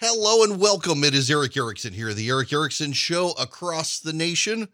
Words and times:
Hello 0.00 0.44
and 0.44 0.60
welcome. 0.60 1.02
It 1.02 1.12
is 1.12 1.28
Erick 1.28 1.56
Erickson 1.56 1.92
here, 1.92 2.14
the 2.14 2.28
Erick 2.28 2.52
Erickson 2.52 2.92
Show 2.92 3.32
across 3.32 3.98
the 3.98 4.12
nation. 4.12 4.68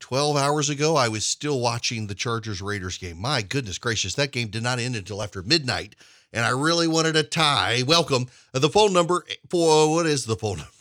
12 0.00 0.36
hours 0.36 0.68
ago, 0.68 0.96
I 0.96 1.06
was 1.06 1.24
still 1.24 1.60
watching 1.60 2.08
the 2.08 2.16
Chargers 2.16 2.60
Raiders 2.60 2.98
game. 2.98 3.20
My 3.20 3.42
goodness 3.42 3.78
gracious, 3.78 4.14
that 4.14 4.32
game 4.32 4.48
did 4.48 4.64
not 4.64 4.80
end 4.80 4.96
until 4.96 5.22
after 5.22 5.44
midnight, 5.44 5.94
and 6.32 6.44
I 6.44 6.48
really 6.48 6.88
wanted 6.88 7.14
a 7.14 7.22
tie. 7.22 7.84
Welcome. 7.86 8.26
The 8.52 8.68
phone 8.68 8.92
number 8.92 9.24
for 9.48 9.88
what 9.88 10.06
is 10.06 10.24
the 10.24 10.34
phone 10.34 10.56
number? 10.56 10.72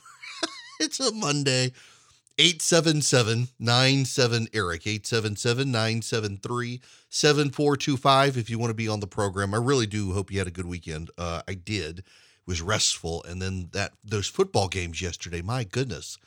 it's 0.80 1.00
a 1.00 1.14
Monday. 1.14 1.72
877 2.40 3.50
97 3.60 4.48
Eric, 4.52 4.88
877 4.88 5.72
973 5.72 6.82
7425. 7.10 8.36
If 8.36 8.50
you 8.50 8.58
want 8.58 8.72
to 8.72 8.74
be 8.74 8.88
on 8.88 9.00
the 9.00 9.06
program, 9.06 9.54
I 9.54 9.58
really 9.58 9.86
do 9.86 10.14
hope 10.14 10.32
you 10.32 10.40
had 10.40 10.48
a 10.48 10.52
good 10.52 10.66
weekend. 10.66 11.12
Uh, 11.20 11.44
I 11.48 11.54
did 11.54 12.04
was 12.46 12.62
restful. 12.62 13.24
And 13.24 13.42
then 13.42 13.70
that 13.74 13.94
those 14.04 14.28
football 14.28 14.68
games 14.68 15.02
yesterday, 15.02 15.42
my 15.42 15.64
goodness. 15.64 16.18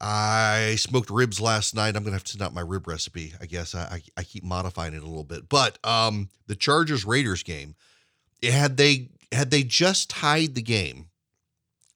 I 0.00 0.74
smoked 0.78 1.08
ribs 1.08 1.40
last 1.40 1.74
night. 1.74 1.96
I'm 1.96 2.02
gonna 2.02 2.16
have 2.16 2.24
to 2.24 2.32
send 2.32 2.42
out 2.42 2.52
my 2.52 2.60
rib 2.60 2.86
recipe. 2.86 3.32
I 3.40 3.46
guess 3.46 3.74
I, 3.74 3.80
I, 3.80 4.02
I 4.18 4.22
keep 4.24 4.44
modifying 4.44 4.92
it 4.92 5.02
a 5.02 5.06
little 5.06 5.24
bit. 5.24 5.48
But 5.48 5.78
um, 5.84 6.28
the 6.46 6.56
Chargers 6.56 7.04
Raiders 7.04 7.42
game, 7.42 7.74
had 8.42 8.76
they 8.76 9.08
had 9.32 9.50
they 9.50 9.62
just 9.62 10.10
tied 10.10 10.54
the 10.54 10.62
game, 10.62 11.06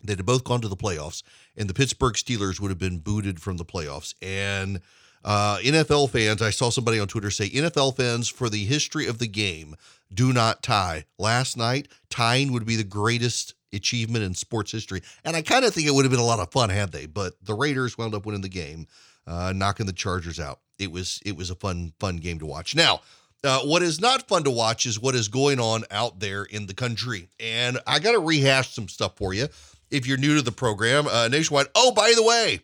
they'd 0.02 0.19
have 0.19 0.27
both 0.27 0.45
gone 0.45 0.60
to 0.62 0.69
the 0.69 0.77
playoffs, 0.77 1.23
and 1.57 1.69
the 1.69 1.74
Pittsburgh 1.74 2.15
Steelers 2.15 2.60
would 2.60 2.71
have 2.71 2.79
been 2.79 2.98
booted 2.98 3.41
from 3.41 3.57
the 3.57 3.65
playoffs. 3.65 4.15
And 4.23 4.80
uh, 5.25 5.59
NFL 5.59 6.11
fans, 6.11 6.43
I 6.43 6.51
saw 6.51 6.71
somebody 6.71 6.99
on 6.99 7.09
Twitter 7.09 7.31
say 7.31 7.49
NFL 7.49 7.97
fans 7.97 8.29
for 8.29 8.49
the 8.49 8.65
history 8.65 9.07
of 9.07 9.19
the 9.19 9.27
game 9.29 9.77
do 10.13 10.33
not 10.33 10.63
tie. 10.63 11.05
Last 11.19 11.57
night, 11.57 11.89
tying 12.11 12.53
would 12.53 12.65
be 12.65 12.77
the 12.77 12.85
greatest 12.85 13.55
achievement 13.73 14.25
in 14.25 14.35
sports 14.35 14.73
history. 14.73 15.03
And 15.25 15.37
I 15.37 15.43
kind 15.43 15.65
of 15.65 15.75
think 15.75 15.87
it 15.87 15.91
would 15.93 16.05
have 16.05 16.11
been 16.11 16.21
a 16.21 16.25
lot 16.25 16.41
of 16.41 16.51
fun 16.51 16.71
had 16.71 16.93
they, 16.93 17.07
but 17.07 17.35
the 17.43 17.55
Raiders 17.55 17.99
wound 17.99 18.15
up 18.15 18.25
winning 18.25 18.41
the 18.41 18.49
game, 18.49 18.87
uh, 19.27 19.52
knocking 19.55 19.87
the 19.87 19.93
Chargers 19.93 20.41
out. 20.41 20.60
It 20.79 20.91
was 20.91 21.21
it 21.27 21.37
was 21.37 21.51
a 21.51 21.57
fun 21.57 21.93
fun 21.99 22.19
game 22.19 22.38
to 22.38 22.47
watch. 22.47 22.75
Now, 22.75 23.01
uh, 23.45 23.60
what 23.60 23.82
is 23.82 24.01
not 24.01 24.29
fun 24.29 24.45
to 24.45 24.51
watch 24.51 24.87
is 24.87 25.01
what 25.01 25.15
is 25.15 25.29
going 25.29 25.60
on 25.60 25.85
out 25.91 26.21
there 26.21 26.45
in 26.45 26.66
the 26.66 26.75
country, 26.75 27.29
and 27.41 27.79
I 27.87 27.99
got 27.99 28.13
to 28.13 28.21
rehash 28.21 28.75
some 28.75 28.88
stuff 28.88 29.16
for 29.16 29.35
you. 29.35 29.49
If 29.91 30.07
you're 30.07 30.19
new 30.19 30.37
to 30.37 30.43
the 30.43 30.53
program, 30.53 31.09
uh, 31.09 31.29
nationwide. 31.29 31.66
Oh, 31.75 31.93
by 31.93 32.13
the 32.15 32.23
way, 32.23 32.60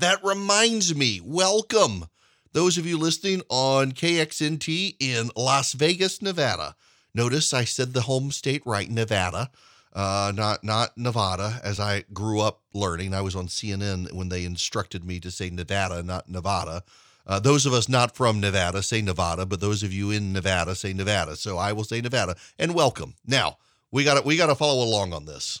that 0.00 0.24
reminds 0.24 0.94
me. 0.94 1.20
Welcome 1.22 2.06
those 2.52 2.78
of 2.78 2.86
you 2.86 2.96
listening 2.96 3.42
on 3.50 3.92
KXNT 3.92 4.96
in 4.98 5.30
Las 5.36 5.74
Vegas, 5.74 6.22
Nevada. 6.22 6.74
Notice 7.14 7.52
I 7.52 7.64
said 7.64 7.92
the 7.92 8.02
home 8.02 8.30
state 8.30 8.62
right, 8.64 8.90
Nevada, 8.90 9.50
uh, 9.92 10.32
not 10.34 10.64
not 10.64 10.96
Nevada, 10.96 11.60
as 11.62 11.78
I 11.78 12.04
grew 12.14 12.40
up 12.40 12.62
learning. 12.72 13.12
I 13.12 13.20
was 13.20 13.36
on 13.36 13.48
CNN 13.48 14.12
when 14.12 14.30
they 14.30 14.44
instructed 14.44 15.04
me 15.04 15.20
to 15.20 15.30
say 15.30 15.50
Nevada, 15.50 16.02
not 16.02 16.28
Nevada. 16.28 16.82
Uh, 17.26 17.38
those 17.38 17.66
of 17.66 17.74
us 17.74 17.88
not 17.88 18.16
from 18.16 18.40
Nevada 18.40 18.82
say 18.82 19.02
Nevada, 19.02 19.44
but 19.44 19.60
those 19.60 19.82
of 19.82 19.92
you 19.92 20.10
in 20.10 20.32
Nevada 20.32 20.74
say 20.74 20.94
Nevada. 20.94 21.36
So 21.36 21.58
I 21.58 21.72
will 21.72 21.84
say 21.84 22.00
Nevada 22.00 22.36
and 22.58 22.74
welcome. 22.74 23.16
Now 23.26 23.58
we 23.90 24.04
got 24.04 24.24
we 24.24 24.38
got 24.38 24.46
to 24.46 24.54
follow 24.54 24.82
along 24.82 25.12
on 25.12 25.26
this. 25.26 25.60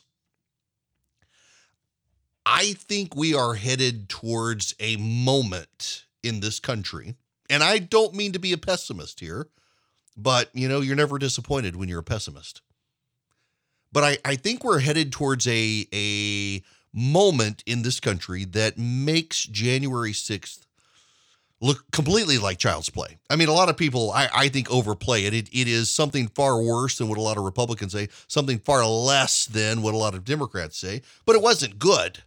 I 2.46 2.72
think 2.72 3.14
we 3.14 3.34
are 3.34 3.54
headed 3.54 4.08
towards 4.08 4.74
a 4.80 4.96
moment 4.96 6.04
in 6.22 6.40
this 6.40 6.58
country. 6.58 7.14
And 7.48 7.62
I 7.62 7.78
don't 7.78 8.14
mean 8.14 8.32
to 8.32 8.38
be 8.38 8.52
a 8.52 8.58
pessimist 8.58 9.20
here, 9.20 9.48
but 10.16 10.50
you 10.54 10.68
know, 10.68 10.80
you're 10.80 10.96
never 10.96 11.18
disappointed 11.18 11.76
when 11.76 11.88
you're 11.88 12.00
a 12.00 12.04
pessimist. 12.04 12.62
But 13.92 14.04
I, 14.04 14.18
I 14.24 14.36
think 14.36 14.62
we're 14.62 14.80
headed 14.80 15.12
towards 15.12 15.46
a 15.48 15.86
a 15.92 16.62
moment 16.92 17.62
in 17.66 17.82
this 17.82 18.00
country 18.00 18.44
that 18.44 18.78
makes 18.78 19.44
January 19.44 20.12
6th 20.12 20.66
look 21.60 21.84
completely 21.92 22.38
like 22.38 22.58
child's 22.58 22.90
play. 22.90 23.18
I 23.28 23.36
mean, 23.36 23.48
a 23.48 23.52
lot 23.52 23.68
of 23.68 23.76
people, 23.76 24.10
I, 24.10 24.28
I 24.34 24.48
think, 24.48 24.70
overplay 24.70 25.24
it. 25.24 25.34
it. 25.34 25.48
It 25.52 25.68
is 25.68 25.90
something 25.90 26.26
far 26.28 26.60
worse 26.60 26.98
than 26.98 27.08
what 27.08 27.18
a 27.18 27.22
lot 27.22 27.36
of 27.36 27.44
Republicans 27.44 27.92
say, 27.92 28.08
something 28.28 28.58
far 28.58 28.84
less 28.86 29.44
than 29.46 29.82
what 29.82 29.94
a 29.94 29.98
lot 29.98 30.14
of 30.14 30.24
Democrats 30.24 30.78
say, 30.78 31.02
but 31.26 31.36
it 31.36 31.42
wasn't 31.42 31.78
good 31.78 32.22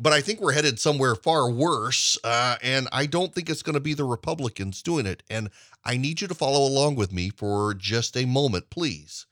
but 0.00 0.12
I 0.12 0.20
think 0.22 0.40
we're 0.40 0.52
headed 0.52 0.80
somewhere 0.80 1.14
far 1.14 1.50
worse. 1.50 2.18
Uh, 2.24 2.56
and 2.62 2.88
I 2.90 3.06
don't 3.06 3.34
think 3.34 3.50
it's 3.50 3.62
going 3.62 3.74
to 3.74 3.80
be 3.80 3.94
the 3.94 4.04
Republicans 4.04 4.82
doing 4.82 5.06
it. 5.06 5.22
And 5.28 5.50
I 5.84 5.96
need 5.96 6.20
you 6.20 6.28
to 6.28 6.34
follow 6.34 6.66
along 6.66 6.96
with 6.96 7.12
me 7.12 7.28
for 7.28 7.74
just 7.74 8.16
a 8.16 8.24
moment, 8.24 8.70
please. 8.70 9.26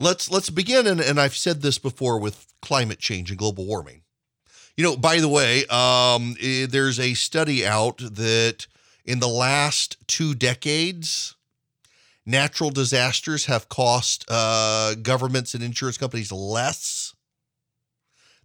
Let's 0.00 0.30
let's 0.30 0.48
begin, 0.48 0.86
and, 0.86 1.00
and 1.00 1.20
I've 1.20 1.36
said 1.36 1.60
this 1.60 1.78
before 1.78 2.20
with 2.20 2.46
climate 2.62 3.00
change 3.00 3.30
and 3.30 3.38
global 3.38 3.66
warming. 3.66 4.02
You 4.76 4.84
know, 4.84 4.96
by 4.96 5.18
the 5.18 5.28
way, 5.28 5.66
um, 5.66 6.36
eh, 6.40 6.66
there's 6.70 7.00
a 7.00 7.14
study 7.14 7.66
out 7.66 7.98
that 7.98 8.68
in 9.04 9.18
the 9.18 9.28
last 9.28 9.96
two 10.06 10.36
decades, 10.36 11.34
natural 12.24 12.70
disasters 12.70 13.46
have 13.46 13.68
cost 13.68 14.24
uh, 14.28 14.94
governments 15.02 15.52
and 15.54 15.64
insurance 15.64 15.98
companies 15.98 16.30
less 16.30 17.14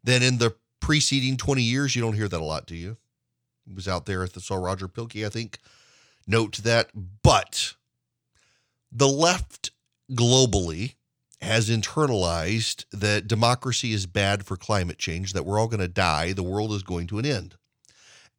than 0.03 0.21
in 0.21 0.37
the 0.37 0.55
preceding 0.79 1.37
20 1.37 1.61
years. 1.61 1.95
You 1.95 2.01
don't 2.01 2.15
hear 2.15 2.27
that 2.27 2.41
a 2.41 2.43
lot, 2.43 2.65
do 2.65 2.75
you? 2.75 2.97
He 3.65 3.73
was 3.73 3.87
out 3.87 4.05
there 4.05 4.23
at 4.23 4.33
the 4.33 4.41
saw 4.41 4.55
Roger 4.55 4.87
Pielke, 4.87 5.25
I 5.25 5.29
think. 5.29 5.59
Note 6.27 6.57
that. 6.57 6.89
But 7.23 7.75
the 8.91 9.07
left 9.07 9.71
globally 10.11 10.95
has 11.41 11.69
internalized 11.69 12.85
that 12.91 13.27
democracy 13.27 13.91
is 13.91 14.05
bad 14.05 14.45
for 14.45 14.55
climate 14.55 14.97
change, 14.97 15.33
that 15.33 15.45
we're 15.45 15.59
all 15.59 15.67
going 15.67 15.79
to 15.79 15.87
die, 15.87 16.33
the 16.33 16.43
world 16.43 16.71
is 16.71 16.83
going 16.83 17.07
to 17.07 17.19
an 17.19 17.25
end. 17.25 17.55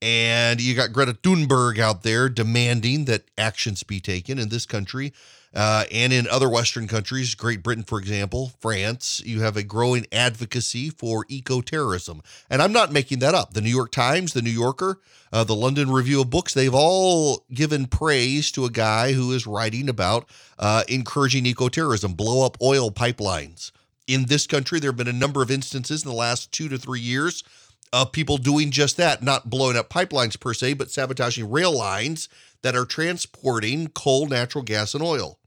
And 0.01 0.61
you 0.61 0.75
got 0.75 0.93
Greta 0.93 1.15
Thunberg 1.15 1.79
out 1.79 2.03
there 2.03 2.29
demanding 2.29 3.07
that 3.07 3.25
actions 3.39 3.83
be 3.83 4.01
taken 4.01 4.39
in 4.39 4.49
this 4.49 4.67
country 4.67 5.13
uh, 5.55 5.85
and 5.93 6.13
in 6.13 6.27
other 6.29 6.49
Western 6.49 6.89
countries, 6.89 7.35
Great 7.35 7.63
Britain, 7.63 7.85
for 7.85 8.01
example, 8.01 8.53
France, 8.61 9.23
you 9.25 9.41
have 9.43 9.57
a 9.57 9.63
growing 9.63 10.07
advocacy 10.11 10.91
for 10.91 11.25
eco 11.29 11.61
terrorism. 11.61 12.23
And 12.51 12.61
I'm 12.61 12.73
not 12.73 12.93
making 12.93 13.21
that 13.21 13.35
up. 13.35 13.55
The 13.55 13.61
New 13.61 13.71
York 13.71 13.93
Times, 13.93 14.33
the 14.33 14.43
New 14.43 14.51
Yorker, 14.51 15.01
uh, 15.33 15.45
the 15.45 15.55
London 15.55 15.91
Review 15.91 16.23
of 16.23 16.31
Books, 16.31 16.55
they've 16.55 16.75
all 16.75 17.45
given 17.53 17.87
praise 17.87 18.51
to 18.53 18.65
a 18.65 18.71
guy 18.71 19.13
who 19.13 19.31
is 19.31 19.47
writing 19.47 19.89
about 19.89 20.29
uh, 20.59 20.83
encouraging 20.89 21.47
eco 21.47 21.69
terrorism, 21.69 22.15
blow 22.15 22.45
up 22.45 22.57
oil 22.61 22.91
pipelines. 22.91 23.71
In 24.09 24.27
this 24.27 24.47
country, 24.47 24.81
there 24.81 24.91
have 24.91 24.97
been 24.97 25.09
a 25.09 25.13
number 25.13 25.41
of 25.41 25.51
instances 25.51 26.05
in 26.05 26.11
the 26.11 26.17
last 26.17 26.53
two 26.53 26.69
to 26.69 26.79
three 26.79 27.01
years 27.01 27.45
of 27.93 28.11
people 28.11 28.39
doing 28.39 28.73
just 28.73 28.97
that, 28.97 29.23
not 29.23 29.49
blowing 29.49 29.77
up 29.77 29.89
pipelines 29.89 30.39
per 30.39 30.53
se, 30.53 30.75
but 30.75 30.91
sabotaging 30.91 31.49
rail 31.49 31.73
lines 31.73 32.29
that 32.63 32.75
are 32.75 32.85
transporting 32.85 33.87
coal, 33.89 34.27
natural 34.27 34.65
gas, 34.65 34.95
and 34.95 35.03
oil 35.03 35.39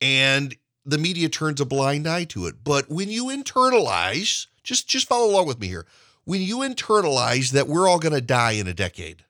and 0.00 0.56
the 0.84 0.98
media 0.98 1.28
turns 1.28 1.60
a 1.60 1.64
blind 1.64 2.06
eye 2.06 2.24
to 2.24 2.46
it. 2.46 2.56
But 2.64 2.90
when 2.90 3.10
you 3.10 3.26
internalize, 3.26 4.46
just 4.62 4.88
just 4.88 5.08
follow 5.08 5.30
along 5.30 5.46
with 5.46 5.60
me 5.60 5.68
here. 5.68 5.86
When 6.24 6.40
you 6.40 6.58
internalize 6.58 7.52
that 7.52 7.66
we're 7.66 7.88
all 7.88 7.98
going 7.98 8.14
to 8.14 8.20
die 8.20 8.52
in 8.52 8.66
a 8.66 8.74
decade, 8.74 9.24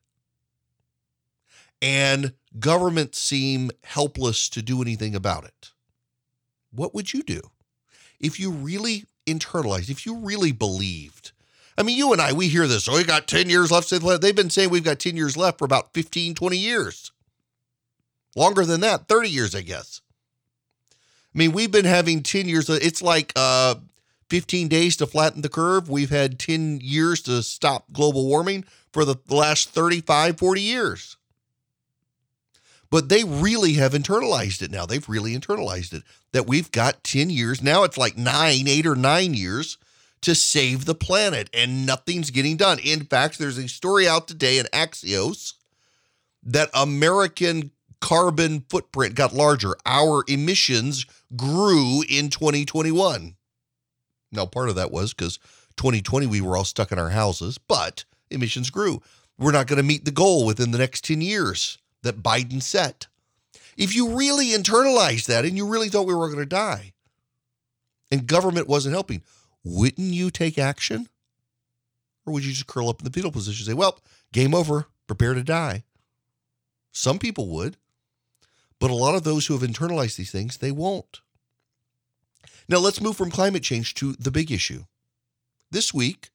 and 1.80 2.34
governments 2.58 3.18
seem 3.18 3.70
helpless 3.84 4.48
to 4.50 4.62
do 4.62 4.82
anything 4.82 5.14
about 5.14 5.44
it, 5.44 5.70
what 6.72 6.94
would 6.94 7.12
you 7.12 7.22
do 7.22 7.40
if 8.18 8.38
you 8.38 8.50
really 8.50 9.04
internalized, 9.26 9.88
if 9.88 10.04
you 10.04 10.16
really 10.16 10.52
believed? 10.52 11.32
I 11.78 11.82
mean, 11.82 11.96
you 11.96 12.12
and 12.12 12.20
I, 12.20 12.32
we 12.32 12.48
hear 12.48 12.66
this, 12.66 12.88
oh, 12.88 12.96
we 12.96 13.04
got 13.04 13.26
10 13.26 13.48
years 13.48 13.70
left. 13.70 13.88
They've 13.90 14.36
been 14.36 14.50
saying 14.50 14.68
we've 14.68 14.84
got 14.84 14.98
10 14.98 15.16
years 15.16 15.36
left 15.36 15.58
for 15.58 15.64
about 15.64 15.94
15, 15.94 16.34
20 16.34 16.56
years. 16.58 17.12
Longer 18.36 18.66
than 18.66 18.82
that, 18.82 19.08
30 19.08 19.30
years, 19.30 19.54
I 19.54 19.62
guess. 19.62 20.02
I 21.34 21.38
mean, 21.38 21.52
we've 21.52 21.70
been 21.70 21.84
having 21.84 22.22
10 22.22 22.48
years. 22.48 22.68
It's 22.68 23.02
like 23.02 23.32
uh, 23.36 23.76
15 24.30 24.68
days 24.68 24.96
to 24.96 25.06
flatten 25.06 25.42
the 25.42 25.48
curve. 25.48 25.88
We've 25.88 26.10
had 26.10 26.38
10 26.38 26.80
years 26.82 27.22
to 27.22 27.42
stop 27.42 27.92
global 27.92 28.26
warming 28.26 28.64
for 28.92 29.04
the 29.04 29.16
last 29.28 29.70
35, 29.70 30.38
40 30.38 30.60
years. 30.60 31.16
But 32.90 33.08
they 33.08 33.22
really 33.22 33.74
have 33.74 33.92
internalized 33.92 34.62
it 34.62 34.72
now. 34.72 34.84
They've 34.84 35.08
really 35.08 35.36
internalized 35.38 35.92
it 35.92 36.02
that 36.32 36.48
we've 36.48 36.72
got 36.72 37.04
10 37.04 37.30
years. 37.30 37.62
Now 37.62 37.84
it's 37.84 37.96
like 37.96 38.18
nine, 38.18 38.66
eight 38.66 38.86
or 38.86 38.96
nine 38.96 39.34
years 39.34 39.78
to 40.22 40.34
save 40.34 40.84
the 40.84 40.94
planet, 40.94 41.48
and 41.54 41.86
nothing's 41.86 42.30
getting 42.30 42.56
done. 42.56 42.78
In 42.78 43.04
fact, 43.04 43.38
there's 43.38 43.58
a 43.58 43.68
story 43.68 44.06
out 44.06 44.28
today 44.28 44.58
in 44.58 44.66
Axios 44.66 45.54
that 46.42 46.68
American 46.74 47.70
carbon 48.00 48.64
footprint 48.68 49.14
got 49.14 49.32
larger. 49.32 49.76
Our 49.86 50.24
emissions 50.28 51.06
grew 51.36 52.02
in 52.08 52.28
2021. 52.30 53.36
Now, 54.32 54.46
part 54.46 54.68
of 54.68 54.74
that 54.76 54.90
was 54.90 55.12
because 55.12 55.38
2020 55.76 56.26
we 56.26 56.40
were 56.40 56.56
all 56.56 56.64
stuck 56.64 56.92
in 56.92 56.98
our 56.98 57.10
houses, 57.10 57.58
but 57.58 58.04
emissions 58.30 58.70
grew. 58.70 59.02
We're 59.38 59.52
not 59.52 59.66
going 59.66 59.78
to 59.78 59.82
meet 59.82 60.04
the 60.04 60.10
goal 60.10 60.44
within 60.46 60.70
the 60.70 60.78
next 60.78 61.04
10 61.04 61.20
years 61.20 61.78
that 62.02 62.22
Biden 62.22 62.62
set. 62.62 63.06
if 63.76 63.94
you 63.94 64.16
really 64.16 64.48
internalized 64.48 65.26
that 65.26 65.44
and 65.44 65.56
you 65.56 65.66
really 65.66 65.88
thought 65.88 66.06
we 66.06 66.14
were 66.14 66.28
going 66.28 66.40
to 66.40 66.46
die 66.46 66.92
and 68.10 68.26
government 68.26 68.68
wasn't 68.68 68.94
helping, 68.94 69.22
wouldn't 69.64 70.12
you 70.12 70.30
take 70.30 70.58
action? 70.58 71.08
Or 72.26 72.34
would 72.34 72.44
you 72.44 72.52
just 72.52 72.66
curl 72.66 72.88
up 72.88 73.00
in 73.00 73.04
the 73.04 73.10
fetal 73.10 73.32
position 73.32 73.62
and 73.62 73.74
say, 73.74 73.78
well, 73.78 73.98
game 74.32 74.54
over, 74.54 74.86
prepare 75.06 75.34
to 75.34 75.42
die? 75.42 75.84
Some 76.92 77.18
people 77.18 77.48
would, 77.48 77.76
but 78.80 78.90
a 78.90 78.94
lot 78.94 79.14
of 79.14 79.22
those 79.22 79.46
who 79.46 79.56
have 79.56 79.68
internalized 79.68 80.16
these 80.16 80.32
things, 80.32 80.56
they 80.56 80.72
won't. 80.72 81.20
Now 82.68 82.78
let's 82.78 83.00
move 83.00 83.16
from 83.16 83.30
climate 83.30 83.62
change 83.62 83.94
to 83.94 84.14
the 84.14 84.30
big 84.30 84.50
issue. 84.50 84.84
This 85.70 85.94
week, 85.94 86.30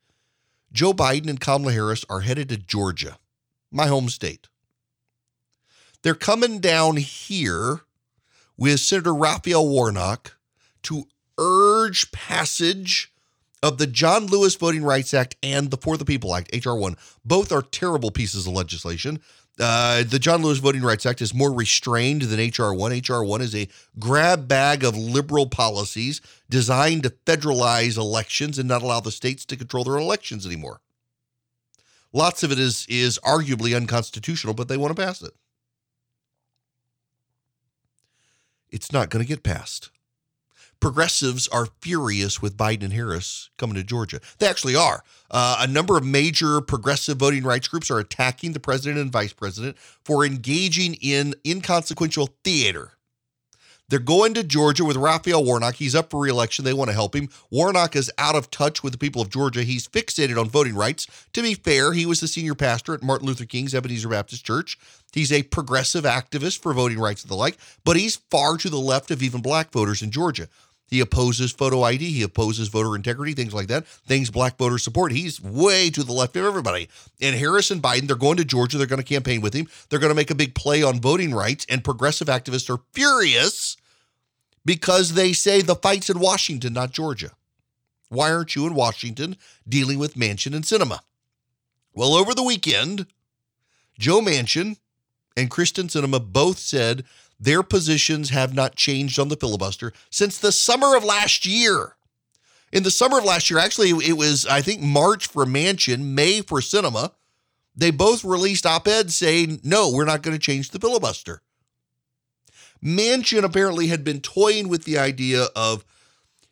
Joe 0.72 0.94
Biden 0.94 1.30
and 1.30 1.40
Kamala 1.40 1.74
Harris 1.74 2.06
are 2.10 2.22
headed 2.22 2.50
to 2.50 2.58
Georgia, 2.58 3.18
my 3.72 3.88
home 3.88 4.10
state. 4.10 4.48
They're 6.04 6.14
coming 6.14 6.60
down 6.60 6.98
here 6.98 7.82
with 8.58 8.80
Senator 8.80 9.14
Raphael 9.14 9.68
Warnock 9.68 10.38
to 10.84 11.06
urge 11.38 12.12
passage 12.12 13.12
of 13.64 13.80
the 13.80 13.88
John 13.88 14.28
Lewis 14.28 14.56
Voting 14.56 14.84
Rights 14.84 15.14
Act 15.14 15.36
and 15.42 15.72
the 15.72 15.78
For 15.78 15.98
the 15.98 16.06
People 16.06 16.36
Act, 16.36 16.52
H.R. 16.54 16.78
1. 16.78 16.96
Both 17.26 17.52
are 17.52 17.64
terrible 17.64 18.12
pieces 18.12 18.46
of 18.46 18.54
legislation. 18.54 19.20
Uh, 19.58 20.04
the 20.04 20.20
John 20.20 20.42
Lewis 20.42 20.58
Voting 20.58 20.82
Rights 20.82 21.06
Act 21.06 21.22
is 21.22 21.34
more 21.34 21.54
restrained 21.54 22.24
than 22.24 22.40
H.R. 22.40 22.74
1. 22.74 22.92
H.R. 22.92 23.24
1 23.24 23.42
is 23.42 23.56
a 23.56 23.70
grab 23.98 24.48
bag 24.48 24.84
of 24.84 24.98
liberal 24.98 25.48
policies 25.48 26.20
designed 26.50 27.04
to 27.04 27.10
federalize 27.10 27.98
elections 27.98 28.60
and 28.60 28.68
not 28.68 28.82
allow 28.82 29.00
the 29.00 29.12
states 29.12 29.46
to 29.46 29.56
control 29.56 29.86
their 29.86 29.98
elections 29.98 30.46
anymore. 30.46 30.82
Lots 32.12 32.44
of 32.44 32.52
it 32.52 32.60
is, 32.60 32.86
is 32.90 33.18
arguably 33.20 33.76
unconstitutional, 33.76 34.54
but 34.54 34.68
they 34.68 34.78
want 34.78 34.96
to 34.96 35.02
pass 35.02 35.22
it. 35.22 35.34
It's 38.70 38.92
not 38.92 39.10
going 39.10 39.24
to 39.24 39.28
get 39.28 39.44
passed 39.44 39.90
progressives 40.80 41.48
are 41.48 41.68
furious 41.82 42.42
with 42.42 42.58
Biden 42.58 42.84
and 42.84 42.94
Harris 42.94 43.50
coming 43.58 43.76
to 43.76 43.84
Georgia. 43.84 44.20
They 44.40 44.48
actually 44.48 44.76
are. 44.76 45.04
Uh, 45.32 45.58
a 45.60 45.68
number 45.68 45.98
of 45.98 46.06
major 46.06 46.62
progressive 46.62 47.18
voting 47.18 47.44
rights 47.44 47.68
groups 47.68 47.90
are 47.90 48.00
attacking 48.00 48.54
the 48.54 48.60
president 48.60 49.00
and 49.00 49.12
vice 49.12 49.34
president 49.34 49.78
for 50.04 50.26
engaging 50.26 50.96
in 50.96 51.36
inconsequential 51.46 52.30
theater. 52.44 52.92
They're 53.88 54.00
going 54.00 54.34
to 54.34 54.44
Georgia 54.44 54.84
with 54.84 54.98
Raphael 54.98 55.44
Warnock. 55.44 55.76
He's 55.76 55.94
up 55.94 56.10
for 56.10 56.20
reelection. 56.20 56.66
They 56.66 56.74
want 56.74 56.90
to 56.90 56.96
help 56.96 57.16
him. 57.16 57.30
Warnock 57.52 57.96
is 57.96 58.12
out 58.18 58.36
of 58.36 58.50
touch 58.50 58.82
with 58.82 58.94
the 58.94 58.98
people 58.98 59.22
of 59.22 59.30
Georgia. 59.30 59.62
He's 59.62 59.88
fixated 59.88 60.40
on 60.40 60.50
voting 60.50 60.74
rights. 60.74 61.06
To 61.34 61.44
be 61.44 61.54
fair, 61.54 61.94
he 61.94 62.08
was 62.08 62.20
the 62.20 62.28
senior 62.28 62.56
pastor 62.56 62.96
at 62.96 63.04
Martin 63.04 63.28
Luther 63.28 63.46
King's 63.46 63.76
Ebenezer 63.76 64.10
Baptist 64.10 64.44
Church. 64.44 64.80
He's 65.14 65.32
a 65.32 65.44
progressive 65.44 66.04
activist 66.04 66.62
for 66.62 66.74
voting 66.74 66.98
rights 66.98 67.22
and 67.22 67.30
the 67.30 67.36
like, 67.36 67.58
but 67.84 67.96
he's 67.96 68.16
far 68.32 68.58
to 68.58 68.70
the 68.70 68.80
left 68.80 69.12
of 69.12 69.22
even 69.22 69.42
black 69.42 69.72
voters 69.72 70.02
in 70.02 70.10
Georgia. 70.10 70.50
He 70.88 71.00
opposes 71.00 71.52
photo 71.52 71.82
ID. 71.82 72.12
He 72.12 72.22
opposes 72.22 72.68
voter 72.68 72.96
integrity, 72.96 73.34
things 73.34 73.54
like 73.54 73.68
that, 73.68 73.88
things 73.88 74.30
black 74.30 74.58
voters 74.58 74.84
support. 74.84 75.12
He's 75.12 75.42
way 75.42 75.90
to 75.90 76.04
the 76.04 76.14
left 76.14 76.36
of 76.36 76.46
everybody. 76.46 76.90
And 77.20 77.36
Harris 77.36 77.72
and 77.72 77.82
Biden, 77.82 78.08
they're 78.08 78.16
going 78.16 78.38
to 78.38 78.46
Georgia. 78.46 78.78
They're 78.78 78.88
going 78.88 79.02
to 79.02 79.04
campaign 79.04 79.42
with 79.42 79.54
him. 79.54 79.68
They're 79.90 80.00
going 80.00 80.12
to 80.12 80.16
make 80.16 80.32
a 80.32 80.36
big 80.36 80.54
play 80.54 80.84
on 80.84 81.00
voting 81.00 81.34
rights. 81.34 81.66
And 81.70 81.84
progressive 81.84 82.28
activists 82.28 82.70
are 82.70 82.82
furious 82.94 83.78
because 84.64 85.14
they 85.14 85.34
say 85.34 85.62
the 85.62 85.76
fight's 85.76 86.10
in 86.10 86.20
Washington, 86.20 86.74
not 86.74 86.92
Georgia. 86.92 87.32
Why 88.10 88.32
aren't 88.32 88.56
you 88.56 88.68
in 88.68 88.76
Washington 88.76 89.38
dealing 89.68 89.98
with 89.98 90.16
Manchin 90.16 90.56
and 90.56 90.64
Sinema? 90.64 91.00
Well, 91.94 92.14
over 92.14 92.34
the 92.34 92.44
weekend, 92.44 93.08
Joe 93.98 94.22
Manchin 94.22 94.78
and 95.36 95.50
Kyrsten 95.50 95.90
Sinema 95.90 96.24
both 96.24 96.60
said 96.60 97.04
their 97.40 97.64
positions 97.64 98.30
have 98.30 98.54
not 98.54 98.76
changed 98.76 99.20
on 99.20 99.28
the 99.28 99.36
filibuster 99.36 99.94
since 100.10 100.38
the 100.38 100.52
summer 100.52 100.96
of 100.96 101.04
last 101.04 101.46
year. 101.46 101.96
In 102.72 102.84
the 102.84 102.92
summer 102.92 103.20
of 103.20 103.26
last 103.26 103.50
year, 103.50 103.60
actually, 103.60 103.90
it 103.90 104.18
was, 104.18 104.46
I 104.46 104.62
think, 104.62 104.82
March 104.82 105.28
for 105.28 105.46
Manchin, 105.46 106.14
May 106.14 106.42
for 106.42 106.60
Sinema. 106.60 107.12
They 107.76 107.92
both 107.92 108.24
released 108.24 108.66
op 108.66 108.88
eds 108.88 109.16
saying, 109.16 109.62
no, 109.64 109.92
we're 109.92 110.06
not 110.06 110.22
going 110.22 110.36
to 110.36 110.42
change 110.42 110.70
the 110.70 110.80
filibuster. 110.80 111.42
Manchin 112.84 113.44
apparently 113.44 113.88
had 113.88 114.04
been 114.04 114.22
toying 114.22 114.70
with 114.70 114.84
the 114.84 114.98
idea 114.98 115.48
of 115.56 115.86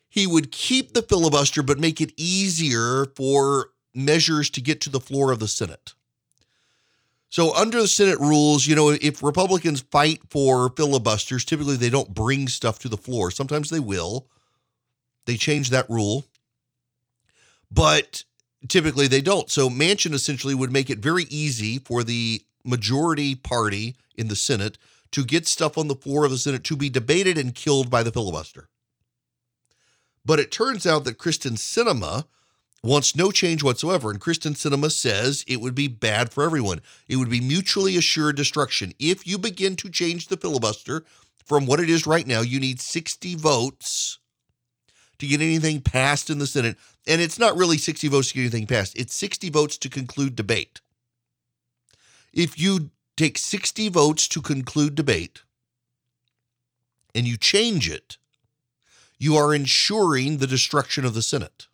he 0.08 0.26
would 0.26 0.52
keep 0.52 0.92
the 0.92 1.02
filibuster 1.02 1.62
but 1.62 1.78
make 1.78 2.00
it 2.00 2.12
easier 2.16 3.06
for 3.16 3.70
measures 3.94 4.50
to 4.50 4.60
get 4.60 4.80
to 4.82 4.90
the 4.90 5.00
floor 5.00 5.32
of 5.32 5.38
the 5.38 5.48
Senate. 5.48 5.94
So, 7.34 7.52
under 7.52 7.80
the 7.80 7.88
Senate 7.88 8.20
rules, 8.20 8.64
you 8.64 8.76
know, 8.76 8.90
if 8.90 9.20
Republicans 9.20 9.80
fight 9.80 10.20
for 10.30 10.70
filibusters, 10.76 11.44
typically 11.44 11.74
they 11.74 11.90
don't 11.90 12.14
bring 12.14 12.46
stuff 12.46 12.78
to 12.78 12.88
the 12.88 12.96
floor. 12.96 13.32
Sometimes 13.32 13.70
they 13.70 13.80
will. 13.80 14.28
They 15.26 15.36
change 15.36 15.70
that 15.70 15.90
rule. 15.90 16.26
But 17.72 18.22
typically 18.68 19.08
they 19.08 19.20
don't. 19.20 19.50
So, 19.50 19.68
Manchin 19.68 20.12
essentially 20.12 20.54
would 20.54 20.70
make 20.70 20.90
it 20.90 21.00
very 21.00 21.24
easy 21.24 21.80
for 21.80 22.04
the 22.04 22.40
majority 22.64 23.34
party 23.34 23.96
in 24.14 24.28
the 24.28 24.36
Senate 24.36 24.78
to 25.10 25.24
get 25.24 25.48
stuff 25.48 25.76
on 25.76 25.88
the 25.88 25.96
floor 25.96 26.24
of 26.24 26.30
the 26.30 26.38
Senate 26.38 26.62
to 26.62 26.76
be 26.76 26.88
debated 26.88 27.36
and 27.36 27.52
killed 27.52 27.90
by 27.90 28.04
the 28.04 28.12
filibuster. 28.12 28.68
But 30.24 30.38
it 30.38 30.52
turns 30.52 30.86
out 30.86 31.02
that 31.02 31.18
Kyrsten 31.18 31.56
Sinema 31.56 32.26
wants 32.84 33.16
no 33.16 33.30
change 33.30 33.62
whatsoever. 33.62 34.10
And 34.10 34.20
Kyrsten 34.20 34.52
Sinema 34.52 34.90
says 34.92 35.44
it 35.48 35.60
would 35.60 35.74
be 35.74 35.88
bad 35.88 36.32
for 36.32 36.44
everyone. 36.44 36.80
It 37.08 37.16
would 37.16 37.30
be 37.30 37.40
mutually 37.40 37.96
assured 37.96 38.36
destruction. 38.36 38.92
If 38.98 39.26
you 39.26 39.38
begin 39.38 39.74
to 39.76 39.88
change 39.88 40.28
the 40.28 40.36
filibuster 40.36 41.04
from 41.44 41.66
what 41.66 41.80
it 41.80 41.88
is 41.88 42.06
right 42.06 42.26
now, 42.26 42.42
you 42.42 42.60
need 42.60 42.80
60 42.80 43.36
votes 43.36 44.18
to 45.18 45.26
get 45.26 45.40
anything 45.40 45.80
passed 45.80 46.28
in 46.28 46.38
the 46.38 46.46
Senate. 46.46 46.76
And 47.06 47.20
it's 47.20 47.38
not 47.38 47.56
really 47.56 47.78
60 47.78 48.08
votes 48.08 48.28
to 48.28 48.34
get 48.34 48.40
anything 48.42 48.66
passed, 48.66 48.98
it's 48.98 49.14
60 49.14 49.48
votes 49.50 49.78
to 49.78 49.88
conclude 49.88 50.36
debate. 50.36 50.80
If 52.32 52.58
you 52.58 52.90
take 53.16 53.38
60 53.38 53.88
votes 53.88 54.28
to 54.28 54.42
conclude 54.42 54.94
debate 54.94 55.42
and 57.14 57.26
you 57.26 57.36
change 57.36 57.88
it, 57.88 58.18
you 59.18 59.36
are 59.36 59.54
ensuring 59.54 60.38
the 60.38 60.46
destruction 60.46 61.04
of 61.04 61.14
the 61.14 61.22
Senate. 61.22 61.68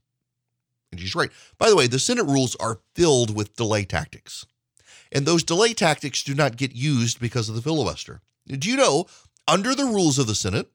And 0.93 1.01
she's 1.01 1.15
right. 1.15 1.31
By 1.59 1.69
the 1.69 1.77
way, 1.77 1.87
the 1.87 1.99
Senate 1.99 2.25
rules 2.25 2.57
are 2.57 2.81
filled 2.95 3.35
with 3.35 3.57
delay 3.57 3.85
tactics. 3.85 4.47
And 5.13 5.27
those 5.27 5.43
delay 5.43 5.75
tactics 5.75 6.23
do 6.23 6.35
not 6.35 6.57
get 6.57 6.75
used 6.75 7.21
because 7.21 7.49
of 7.49 7.55
the 7.55 7.63
filibuster. 7.63 8.21
Do 8.47 8.69
you 8.69 8.77
know, 8.77 9.07
under 9.47 9.75
the 9.75 9.85
rules 9.85 10.19
of 10.19 10.27
the 10.27 10.35
Senate, 10.35 10.71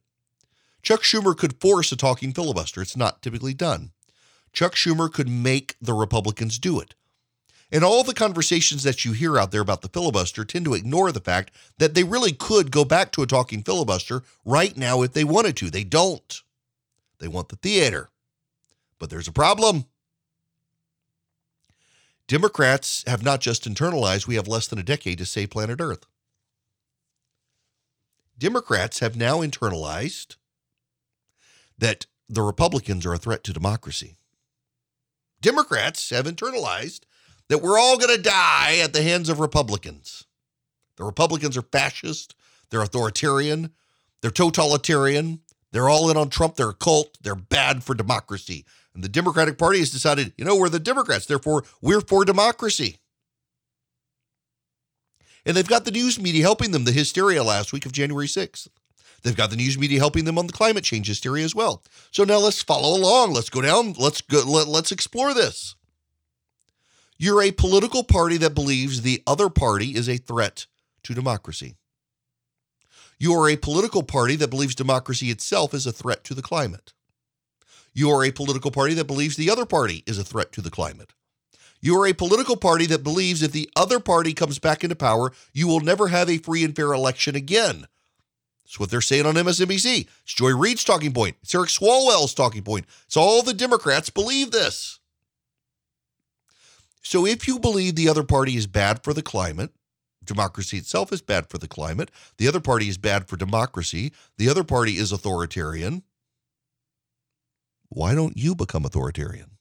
Chuck 0.82 1.02
Schumer 1.02 1.36
could 1.36 1.60
force 1.60 1.92
a 1.92 1.96
talking 1.96 2.32
filibuster. 2.32 2.82
It's 2.82 2.96
not 2.96 3.22
typically 3.22 3.54
done. 3.54 3.92
Chuck 4.54 4.76
Schumer 4.76 5.12
could 5.12 5.28
make 5.28 5.76
the 5.82 5.94
Republicans 5.94 6.60
do 6.60 6.80
it. 6.80 6.96
And 7.72 7.84
all 7.84 8.04
the 8.04 8.14
conversations 8.14 8.84
that 8.84 9.04
you 9.04 9.12
hear 9.12 9.38
out 9.38 9.52
there 9.52 9.62
about 9.62 9.82
the 9.82 9.90
filibuster 9.90 10.46
tend 10.46 10.66
to 10.66 10.76
ignore 10.76 11.12
the 11.12 11.20
fact 11.20 11.52
that 11.80 11.96
they 11.96 12.04
really 12.04 12.32
could 12.32 12.72
go 12.72 12.86
back 12.86 13.12
to 13.14 13.24
a 13.24 13.28
talking 13.28 13.64
filibuster 13.64 14.22
right 14.46 14.78
now 14.78 15.02
if 15.02 15.14
they 15.14 15.24
wanted 15.24 15.58
to. 15.58 15.70
They 15.70 15.84
don't. 15.84 16.42
They 17.20 17.28
want 17.28 17.50
the 17.50 17.56
theater. 17.56 18.10
But 19.00 19.10
there's 19.10 19.28
a 19.28 19.34
problem. 19.34 19.86
Democrats 22.28 23.04
have 23.06 23.24
not 23.24 23.40
just 23.40 23.70
internalized, 23.70 24.28
we 24.28 24.36
have 24.36 24.48
less 24.48 24.68
than 24.68 24.80
a 24.80 24.84
decade 24.84 25.18
to 25.20 25.26
save 25.26 25.52
planet 25.52 25.80
Earth. 25.80 26.06
Democrats 28.38 29.00
have 29.00 29.16
now 29.16 29.40
internalized 29.40 30.36
that 31.78 32.08
the 32.28 32.42
Republicans 32.42 33.06
are 33.06 33.14
a 33.14 33.18
threat 33.18 33.44
to 33.44 33.54
democracy. 33.54 34.16
Democrats 35.40 36.10
have 36.10 36.26
internalized 36.26 37.02
that 37.50 37.62
we're 37.62 37.78
all 37.78 37.98
going 37.98 38.16
to 38.16 38.22
die 38.22 38.78
at 38.82 38.94
the 38.94 39.04
hands 39.04 39.30
of 39.30 39.40
Republicans. 39.40 40.26
The 40.98 41.04
Republicans 41.04 41.56
are 41.56 41.62
fascist, 41.62 42.36
they're 42.70 42.82
authoritarian, 42.82 43.72
they're 44.22 44.32
totalitarian, 44.32 45.42
they're 45.76 45.90
all 45.90 46.10
in 46.10 46.16
on 46.16 46.30
Trump, 46.30 46.56
they're 46.56 46.70
a 46.70 46.74
cult, 46.74 47.18
they're 47.22 47.36
bad 47.36 47.84
for 47.84 47.94
democracy. 47.94 48.64
And 48.94 49.04
the 49.04 49.10
Democratic 49.10 49.58
Party 49.58 49.80
has 49.80 49.92
decided, 49.92 50.32
you 50.38 50.46
know, 50.46 50.56
we're 50.56 50.70
the 50.70 50.80
Democrats, 50.80 51.26
therefore 51.26 51.66
we're 51.82 52.00
for 52.00 52.24
democracy. 52.24 53.00
And 55.46 55.58
they've 55.58 55.68
got 55.68 55.84
the 55.84 55.92
news 55.92 56.18
media 56.18 56.44
helping 56.44 56.72
them, 56.72 56.86
the 56.86 56.94
hysteria 56.94 57.44
last 57.44 57.74
week 57.74 57.86
of 57.86 57.92
January 57.92 58.28
6th. 58.28 58.70
They've 59.22 59.36
got 59.36 59.50
the 59.50 59.58
news 59.58 59.78
media 59.78 60.00
helping 60.00 60.24
them 60.24 60.38
on 60.38 60.48
the 60.48 60.54
climate 60.54 60.86
change 60.86 61.08
hysteria 61.08 61.44
as 61.44 61.54
well. 61.54 61.84
So 62.10 62.24
now 62.24 62.38
let's 62.38 62.62
follow 62.62 62.98
along. 62.98 63.34
Let's 63.34 63.50
go 63.50 63.60
down. 63.60 63.94
Let's 64.00 64.22
go. 64.22 64.44
Let, 64.46 64.68
let's 64.68 64.94
explore 64.94 65.34
this. 65.34 65.76
You're 67.18 67.42
a 67.42 67.52
political 67.52 68.04
party 68.06 68.38
that 68.38 68.56
believes 68.56 69.02
the 69.02 69.22
other 69.28 69.50
party 69.50 69.96
is 69.96 70.08
a 70.08 70.18
threat 70.18 70.68
to 71.04 71.14
democracy. 71.14 71.76
You 73.18 73.34
are 73.34 73.50
a 73.50 73.56
political 73.56 74.04
party 74.04 74.36
that 74.38 74.50
believes 74.50 74.76
democracy 74.76 75.30
itself 75.30 75.74
is 75.74 75.86
a 75.86 75.92
threat 75.92 76.24
to 76.26 76.34
the 76.34 76.42
climate. 76.42 76.94
You're 77.94 78.26
a 78.26 78.32
political 78.32 78.72
party 78.72 78.94
that 78.96 79.08
believes 79.08 79.38
the 79.38 79.50
other 79.50 79.66
party 79.66 80.04
is 80.06 80.20
a 80.20 80.24
threat 80.24 80.52
to 80.54 80.62
the 80.62 80.70
climate. 80.70 81.14
You're 81.80 82.08
a 82.08 82.14
political 82.14 82.58
party 82.58 82.86
that 82.88 83.04
believes 83.04 83.42
if 83.42 83.52
the 83.52 83.70
other 83.76 84.00
party 84.00 84.34
comes 84.34 84.60
back 84.60 84.84
into 84.84 84.96
power, 84.96 85.32
you 85.54 85.68
will 85.68 85.80
never 85.80 86.08
have 86.08 86.30
a 86.30 86.38
free 86.38 86.64
and 86.64 86.76
fair 86.76 86.92
election 86.92 87.36
again. 87.36 87.88
That's 88.66 88.80
what 88.80 88.90
they're 88.90 89.02
saying 89.02 89.26
on 89.26 89.36
MSNBC. 89.36 90.08
It's 90.24 90.34
Joy 90.34 90.56
Reid's 90.56 90.84
talking 90.84 91.14
point. 91.14 91.38
It's 91.44 91.54
Eric 91.54 91.70
Swalwell's 91.70 92.34
talking 92.34 92.64
point. 92.64 92.86
It's 93.06 93.16
all 93.16 93.44
the 93.44 93.54
Democrats 93.54 94.10
believe 94.10 94.52
this. 94.52 95.00
So 97.04 97.26
if 97.26 97.48
you 97.48 97.60
believe 97.60 97.96
the 97.96 98.10
other 98.10 98.24
party 98.24 98.58
is 98.58 98.66
bad 98.66 99.04
for 99.04 99.14
the 99.14 99.22
climate, 99.22 99.70
democracy 100.26 100.78
itself 100.78 101.14
is 101.14 101.22
bad 101.22 101.50
for 101.50 101.58
the 101.58 101.68
climate, 101.68 102.12
the 102.38 102.48
other 102.48 102.60
party 102.60 102.90
is 102.90 102.98
bad 102.98 103.28
for 103.28 103.38
democracy, 103.38 104.12
the 104.38 104.50
other 104.50 104.64
party 104.64 104.94
is 104.94 105.12
authoritarian, 105.12 106.04
why 107.90 108.14
don't 108.16 108.38
you 108.38 108.56
become 108.56 108.86
authoritarian? 108.86 109.52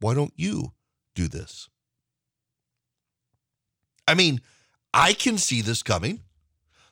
Why 0.00 0.14
don't 0.14 0.34
you 0.36 0.72
do 1.14 1.26
this? 1.26 1.68
I 4.06 4.14
mean, 4.14 4.40
I 4.94 5.12
can 5.12 5.36
see 5.38 5.60
this 5.60 5.82
coming. 5.82 6.20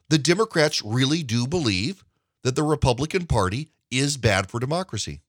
The 0.08 0.18
Democrats 0.18 0.82
really 0.84 1.22
do 1.22 1.46
believe 1.46 2.04
that 2.42 2.56
the 2.56 2.62
Republican 2.62 3.26
Party 3.26 3.70
is 3.90 4.16
bad 4.16 4.48
for 4.48 4.60
democracy. 4.60 5.20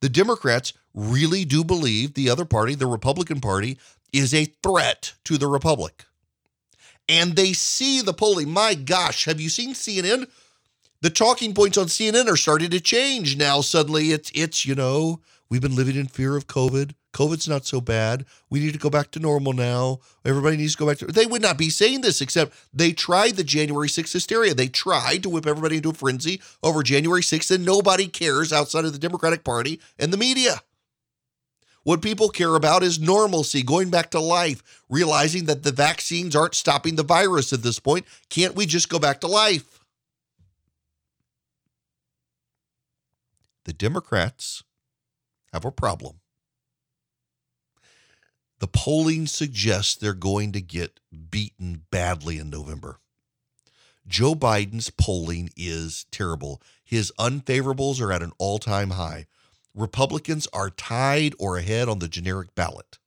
The 0.00 0.08
Democrats 0.08 0.72
really 0.98 1.44
do 1.44 1.62
believe 1.62 2.14
the 2.14 2.28
other 2.28 2.44
party, 2.44 2.74
the 2.74 2.86
Republican 2.86 3.40
Party, 3.40 3.78
is 4.12 4.34
a 4.34 4.46
threat 4.62 5.14
to 5.24 5.38
the 5.38 5.46
Republic. 5.46 6.04
And 7.08 7.36
they 7.36 7.52
see 7.52 8.02
the 8.02 8.12
polling. 8.12 8.50
My 8.50 8.74
gosh, 8.74 9.24
have 9.24 9.40
you 9.40 9.48
seen 9.48 9.72
CNN? 9.72 10.28
The 11.00 11.10
talking 11.10 11.54
points 11.54 11.78
on 11.78 11.86
CNN 11.86 12.26
are 12.26 12.36
starting 12.36 12.70
to 12.70 12.80
change 12.80 13.36
now. 13.36 13.60
Suddenly 13.60 14.10
it's 14.10 14.32
it's, 14.34 14.66
you 14.66 14.74
know, 14.74 15.20
we've 15.48 15.62
been 15.62 15.76
living 15.76 15.96
in 15.96 16.06
fear 16.08 16.36
of 16.36 16.48
COVID. 16.48 16.94
COVID's 17.14 17.48
not 17.48 17.64
so 17.64 17.80
bad. 17.80 18.26
We 18.50 18.60
need 18.60 18.74
to 18.74 18.78
go 18.78 18.90
back 18.90 19.10
to 19.12 19.20
normal 19.20 19.52
now. 19.52 20.00
Everybody 20.24 20.56
needs 20.56 20.74
to 20.74 20.78
go 20.78 20.86
back 20.86 20.98
to. 20.98 21.06
They 21.06 21.24
would 21.24 21.40
not 21.40 21.56
be 21.56 21.70
saying 21.70 22.02
this 22.02 22.20
except 22.20 22.54
they 22.74 22.92
tried 22.92 23.36
the 23.36 23.44
January 23.44 23.88
6th 23.88 24.12
hysteria. 24.12 24.54
They 24.54 24.68
tried 24.68 25.22
to 25.22 25.30
whip 25.30 25.46
everybody 25.46 25.76
into 25.76 25.90
a 25.90 25.94
frenzy 25.94 26.42
over 26.62 26.82
January 26.82 27.22
6th, 27.22 27.54
and 27.54 27.64
nobody 27.64 28.08
cares 28.08 28.52
outside 28.52 28.84
of 28.84 28.92
the 28.92 28.98
Democratic 28.98 29.42
Party 29.42 29.80
and 29.98 30.12
the 30.12 30.18
media. 30.18 30.62
What 31.88 32.02
people 32.02 32.28
care 32.28 32.54
about 32.54 32.82
is 32.82 33.00
normalcy, 33.00 33.62
going 33.62 33.88
back 33.88 34.10
to 34.10 34.20
life, 34.20 34.84
realizing 34.90 35.46
that 35.46 35.62
the 35.62 35.72
vaccines 35.72 36.36
aren't 36.36 36.54
stopping 36.54 36.96
the 36.96 37.02
virus 37.02 37.50
at 37.54 37.62
this 37.62 37.80
point. 37.80 38.04
Can't 38.28 38.54
we 38.54 38.66
just 38.66 38.90
go 38.90 38.98
back 38.98 39.22
to 39.22 39.26
life? 39.26 39.80
The 43.64 43.72
Democrats 43.72 44.62
have 45.54 45.64
a 45.64 45.70
problem 45.70 46.20
the 48.58 48.68
polling 48.68 49.26
suggests 49.26 49.94
they're 49.94 50.12
going 50.12 50.52
to 50.52 50.60
get 50.60 51.00
beaten 51.30 51.84
badly 51.90 52.38
in 52.38 52.50
November. 52.50 52.98
Joe 54.06 54.34
Biden's 54.34 54.90
polling 54.90 55.48
is 55.56 56.04
terrible. 56.10 56.60
His 56.84 57.12
unfavorables 57.18 57.98
are 58.02 58.12
at 58.12 58.22
an 58.22 58.32
all 58.36 58.58
time 58.58 58.90
high. 58.90 59.26
Republicans 59.78 60.48
are 60.52 60.70
tied 60.70 61.34
or 61.38 61.56
ahead 61.56 61.88
on 61.88 62.00
the 62.00 62.08
generic 62.08 62.54
ballot. 62.54 62.98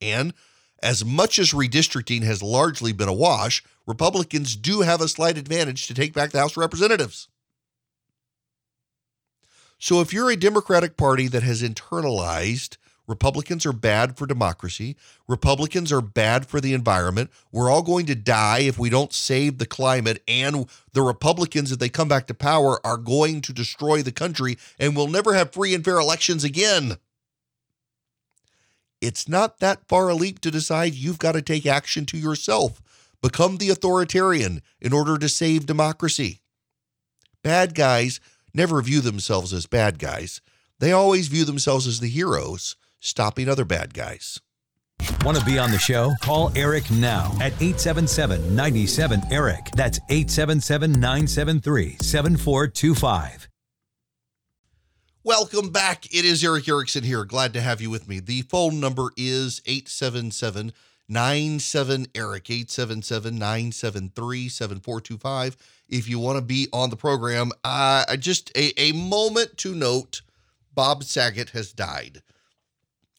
And 0.00 0.34
as 0.82 1.04
much 1.04 1.38
as 1.38 1.52
redistricting 1.52 2.22
has 2.24 2.42
largely 2.42 2.92
been 2.92 3.08
a 3.08 3.14
wash, 3.14 3.62
Republicans 3.86 4.56
do 4.56 4.80
have 4.80 5.00
a 5.00 5.08
slight 5.08 5.38
advantage 5.38 5.86
to 5.86 5.94
take 5.94 6.12
back 6.12 6.32
the 6.32 6.40
House 6.40 6.52
of 6.52 6.58
Representatives. 6.58 7.28
So 9.78 10.00
if 10.00 10.12
you're 10.12 10.30
a 10.30 10.36
Democratic 10.36 10.96
Party 10.96 11.28
that 11.28 11.42
has 11.42 11.62
internalized 11.62 12.76
Republicans 13.06 13.66
are 13.66 13.72
bad 13.72 14.16
for 14.16 14.26
democracy. 14.26 14.96
Republicans 15.28 15.92
are 15.92 16.00
bad 16.00 16.46
for 16.46 16.60
the 16.60 16.72
environment. 16.72 17.30
We're 17.52 17.70
all 17.70 17.82
going 17.82 18.06
to 18.06 18.14
die 18.14 18.60
if 18.60 18.78
we 18.78 18.88
don't 18.88 19.12
save 19.12 19.58
the 19.58 19.66
climate. 19.66 20.22
And 20.26 20.66
the 20.92 21.02
Republicans, 21.02 21.70
if 21.70 21.78
they 21.78 21.90
come 21.90 22.08
back 22.08 22.26
to 22.28 22.34
power, 22.34 22.84
are 22.84 22.96
going 22.96 23.42
to 23.42 23.52
destroy 23.52 24.02
the 24.02 24.12
country 24.12 24.56
and 24.78 24.96
we'll 24.96 25.08
never 25.08 25.34
have 25.34 25.52
free 25.52 25.74
and 25.74 25.84
fair 25.84 25.98
elections 25.98 26.44
again. 26.44 26.96
It's 29.00 29.28
not 29.28 29.60
that 29.60 29.86
far 29.86 30.08
a 30.08 30.14
leap 30.14 30.40
to 30.40 30.50
decide 30.50 30.94
you've 30.94 31.18
got 31.18 31.32
to 31.32 31.42
take 31.42 31.66
action 31.66 32.06
to 32.06 32.16
yourself. 32.16 32.80
Become 33.20 33.58
the 33.58 33.70
authoritarian 33.70 34.62
in 34.80 34.94
order 34.94 35.18
to 35.18 35.28
save 35.28 35.66
democracy. 35.66 36.40
Bad 37.42 37.74
guys 37.74 38.18
never 38.54 38.80
view 38.80 39.00
themselves 39.00 39.52
as 39.52 39.66
bad 39.66 39.98
guys, 39.98 40.40
they 40.78 40.92
always 40.92 41.28
view 41.28 41.44
themselves 41.44 41.86
as 41.86 42.00
the 42.00 42.08
heroes 42.08 42.76
stopping 43.04 43.48
other 43.48 43.64
bad 43.64 43.94
guys. 43.94 44.40
Want 45.24 45.38
to 45.38 45.44
be 45.44 45.58
on 45.58 45.70
the 45.70 45.78
show? 45.78 46.12
Call 46.22 46.50
Eric 46.56 46.90
now 46.90 47.32
at 47.40 47.52
877 47.60 48.54
97 48.56 49.22
Eric. 49.30 49.66
That's 49.74 49.98
877 50.08 50.92
973 50.92 51.96
7425. 52.00 53.48
Welcome 55.22 55.70
back. 55.70 56.06
It 56.06 56.24
is 56.24 56.44
Erick 56.44 56.68
Erickson 56.68 57.04
here. 57.04 57.24
Glad 57.24 57.52
to 57.54 57.60
have 57.60 57.80
you 57.80 57.90
with 57.90 58.08
me. 58.08 58.20
The 58.20 58.42
phone 58.42 58.80
number 58.80 59.10
is 59.16 59.62
877 59.66 60.72
97 61.06 62.06
Eric, 62.14 62.50
877 62.50 63.34
973 63.34 64.48
7425. 64.48 65.56
If 65.88 66.08
you 66.08 66.18
want 66.18 66.38
to 66.38 66.42
be 66.42 66.68
on 66.72 66.88
the 66.90 66.96
program, 66.96 67.52
uh, 67.62 68.16
just 68.16 68.50
a, 68.56 68.78
a 68.80 68.92
moment 68.92 69.58
to 69.58 69.74
note 69.74 70.22
Bob 70.74 71.04
Saget 71.04 71.50
has 71.50 71.72
died 71.72 72.22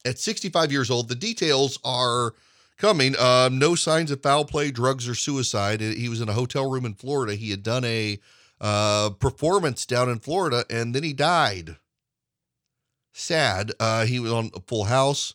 at 0.06 0.20
65 0.20 0.72
years 0.72 0.90
old. 0.90 1.10
The 1.10 1.16
details 1.16 1.80
are 1.84 2.34
coming. 2.78 3.18
Um, 3.20 3.58
no 3.60 3.76
signs 3.76 4.12
of 4.12 4.22
foul 4.22 4.46
play, 4.46 4.72
drugs, 4.72 5.08
or 5.08 5.16
suicide. 5.16 5.82
He 5.82 6.08
was 6.10 6.22
in 6.22 6.30
a 6.30 6.34
hotel 6.34 6.70
room 6.70 6.86
in 6.86 6.94
Florida. 6.94 7.36
He 7.36 7.52
had 7.52 7.64
done 7.64 7.84
a 7.84 8.20
uh, 8.62 9.10
performance 9.12 9.86
down 9.86 10.10
in 10.10 10.20
Florida, 10.20 10.66
and 10.70 10.94
then 10.94 11.04
he 11.04 11.14
died. 11.14 11.78
Sad. 13.14 13.72
Uh, 13.80 14.06
he 14.06 14.20
was 14.20 14.32
on 14.32 14.50
Full 14.68 14.86
House. 14.86 15.34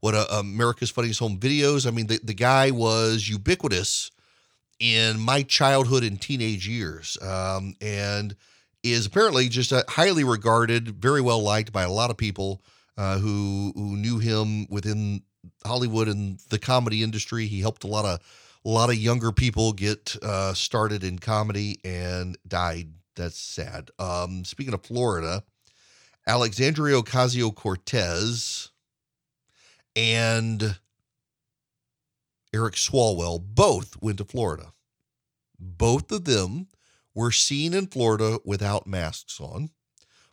What 0.00 0.14
uh, 0.14 0.26
America's 0.32 0.90
Funniest 0.90 1.20
Home 1.20 1.38
Videos. 1.38 1.86
I 1.86 1.90
mean, 1.90 2.06
the, 2.06 2.18
the 2.24 2.34
guy 2.34 2.70
was 2.70 3.28
ubiquitous 3.28 4.10
in 4.78 5.20
my 5.20 5.42
childhood 5.42 6.02
and 6.02 6.18
teenage 6.18 6.66
years, 6.66 7.18
um, 7.20 7.74
and 7.82 8.34
is 8.82 9.04
apparently 9.04 9.50
just 9.50 9.72
a 9.72 9.84
highly 9.88 10.24
regarded, 10.24 10.88
very 10.88 11.20
well 11.20 11.42
liked 11.42 11.70
by 11.70 11.82
a 11.82 11.90
lot 11.90 12.08
of 12.08 12.16
people 12.16 12.62
uh, 13.00 13.18
who 13.18 13.72
who 13.74 13.96
knew 13.96 14.18
him 14.18 14.66
within 14.68 15.22
Hollywood 15.64 16.06
and 16.06 16.38
the 16.50 16.58
comedy 16.58 17.02
industry. 17.02 17.46
He 17.46 17.60
helped 17.60 17.82
a 17.82 17.86
lot 17.86 18.04
of 18.04 18.20
a 18.62 18.68
lot 18.68 18.90
of 18.90 18.96
younger 18.96 19.32
people 19.32 19.72
get 19.72 20.16
uh, 20.22 20.52
started 20.52 21.02
in 21.02 21.18
comedy 21.18 21.80
and 21.82 22.36
died. 22.46 22.92
That's 23.16 23.38
sad. 23.38 23.90
Um, 23.98 24.44
speaking 24.44 24.74
of 24.74 24.84
Florida, 24.84 25.44
Alexandria 26.26 27.00
Ocasio 27.00 27.54
Cortez 27.54 28.68
and 29.96 30.76
Eric 32.52 32.74
Swalwell 32.74 33.42
both 33.42 33.96
went 34.02 34.18
to 34.18 34.24
Florida. 34.24 34.74
Both 35.58 36.12
of 36.12 36.26
them 36.26 36.66
were 37.14 37.32
seen 37.32 37.72
in 37.72 37.86
Florida 37.86 38.40
without 38.44 38.86
masks 38.86 39.40
on. 39.40 39.70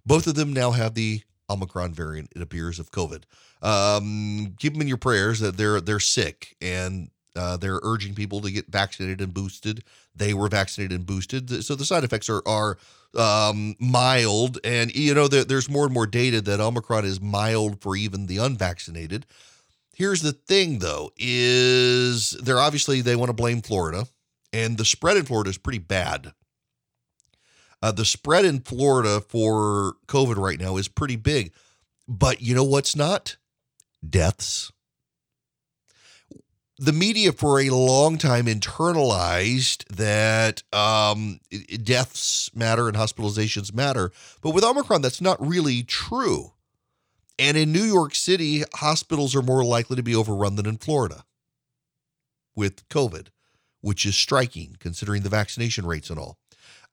Both 0.06 0.28
of 0.28 0.36
them 0.36 0.52
now 0.52 0.72
have 0.72 0.94
the 0.94 1.22
Omicron 1.50 1.94
variant, 1.94 2.32
it 2.36 2.42
appears, 2.42 2.80
of 2.80 2.92
COVID. 2.92 3.24
Um, 3.62 4.56
keep 4.60 4.74
them 4.74 4.82
in 4.82 4.88
your 4.88 4.98
prayers 4.98 5.40
that 5.40 5.58
they're 5.58 5.82
they're 5.82 6.00
sick 6.00 6.56
and 6.62 7.10
uh, 7.36 7.58
they're 7.58 7.80
urging 7.84 8.16
people 8.16 8.42
to 8.42 8.52
get 8.52 8.68
vaccinated 8.72 9.22
and 9.22 9.34
boosted. 9.34 9.84
They 10.16 10.34
were 10.34 10.48
vaccinated 10.48 10.96
and 10.98 11.06
boosted, 11.06 11.64
so 11.64 11.76
the 11.76 11.86
side 11.86 12.04
effects 12.04 12.30
are 12.30 12.42
are 12.46 12.78
um, 13.16 13.76
mild. 13.80 14.60
And 14.64 14.94
you 14.96 15.14
know, 15.14 15.28
there, 15.28 15.44
there's 15.44 15.70
more 15.70 15.86
and 15.86 15.94
more 15.94 16.08
data 16.08 16.42
that 16.42 16.60
Omicron 16.60 17.06
is 17.06 17.22
mild 17.22 17.82
for 17.82 17.96
even 17.96 18.28
the 18.28 18.38
unvaccinated. 18.38 19.26
Here's 19.96 20.22
the 20.22 20.34
thing, 20.34 20.80
though, 20.80 21.12
is 21.18 22.32
they're 22.32 22.60
obviously 22.60 23.02
they 23.02 23.16
want 23.16 23.30
to 23.30 23.34
blame 23.34 23.62
Florida, 23.62 24.06
and 24.54 24.78
the 24.78 24.86
spread 24.86 25.18
in 25.18 25.26
Florida 25.26 25.50
is 25.50 25.58
pretty 25.58 25.80
bad. 25.80 26.34
Uh, 27.82 27.92
the 27.92 28.06
spread 28.06 28.46
in 28.46 28.60
Florida 28.60 29.22
for 29.22 29.96
COVID 30.08 30.38
right 30.38 30.60
now 30.60 30.78
is 30.78 30.88
pretty 30.88 31.16
big. 31.16 31.52
But 32.08 32.42
you 32.42 32.56
know 32.56 32.64
what's 32.64 32.96
not? 32.96 33.38
Deaths. 34.08 34.72
The 36.80 36.94
media 36.94 37.32
for 37.32 37.60
a 37.60 37.70
long 37.70 38.18
time 38.18 38.46
internalized 38.46 39.86
that 39.88 40.62
um, 40.72 41.40
deaths 41.84 42.52
matter 42.56 42.88
and 42.88 42.96
hospitalizations 42.96 43.74
matter. 43.74 44.12
But 44.42 44.52
with 44.52 44.64
Omicron, 44.64 45.02
that's 45.02 45.22
not 45.22 45.46
really 45.46 45.82
true. 45.84 46.54
And 47.40 47.58
in 47.58 47.72
New 47.72 47.84
York 47.84 48.16
City, 48.16 48.64
hospitals 48.76 49.36
are 49.36 49.42
more 49.42 49.64
likely 49.64 49.96
to 49.96 50.04
be 50.04 50.16
overrun 50.16 50.56
than 50.56 50.66
in 50.68 50.78
Florida 50.78 51.24
with 52.56 52.88
COVID, 52.90 53.28
which 53.82 54.06
is 54.06 54.16
striking 54.16 54.76
considering 54.80 55.24
the 55.24 55.30
vaccination 55.30 55.86
rates 55.86 56.10
and 56.10 56.20
all. 56.20 56.38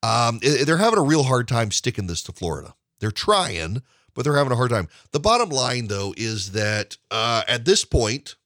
Um, 0.05 0.39
they're 0.43 0.77
having 0.77 0.99
a 0.99 1.03
real 1.03 1.23
hard 1.23 1.49
time 1.49 1.71
sticking 1.71 2.07
this 2.09 2.23
to 2.25 2.33
Florida. 2.33 2.75
They're 3.01 3.11
trying, 3.11 3.83
but 4.13 4.25
they're 4.25 4.37
having 4.37 4.53
a 4.53 4.57
hard 4.57 4.71
time. 4.71 4.89
The 5.13 5.21
bottom 5.21 5.49
line, 5.49 5.87
though, 5.87 6.13
is 6.17 6.53
that 6.53 6.99
uh, 7.11 7.43
at 7.49 7.65
this 7.65 7.87
point, 7.87 8.37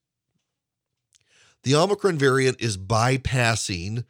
the 1.64 1.74
Omicron 1.74 2.16
variant 2.16 2.60
is 2.60 2.78
bypassing 2.78 4.04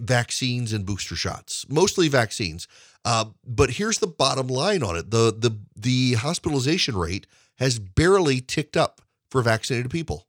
vaccines 0.00 0.72
and 0.72 0.86
booster 0.86 1.14
shots, 1.14 1.66
mostly 1.68 2.08
vaccines. 2.08 2.66
Uh, 3.04 3.26
but 3.44 3.72
here's 3.72 3.98
the 3.98 4.06
bottom 4.06 4.46
line 4.46 4.82
on 4.82 4.96
it: 4.96 5.10
the 5.10 5.32
the 5.36 5.58
the 5.76 6.14
hospitalization 6.14 6.96
rate 6.96 7.26
has 7.58 7.78
barely 7.78 8.40
ticked 8.40 8.78
up 8.78 9.02
for 9.30 9.42
vaccinated 9.42 9.90
people. 9.90 10.26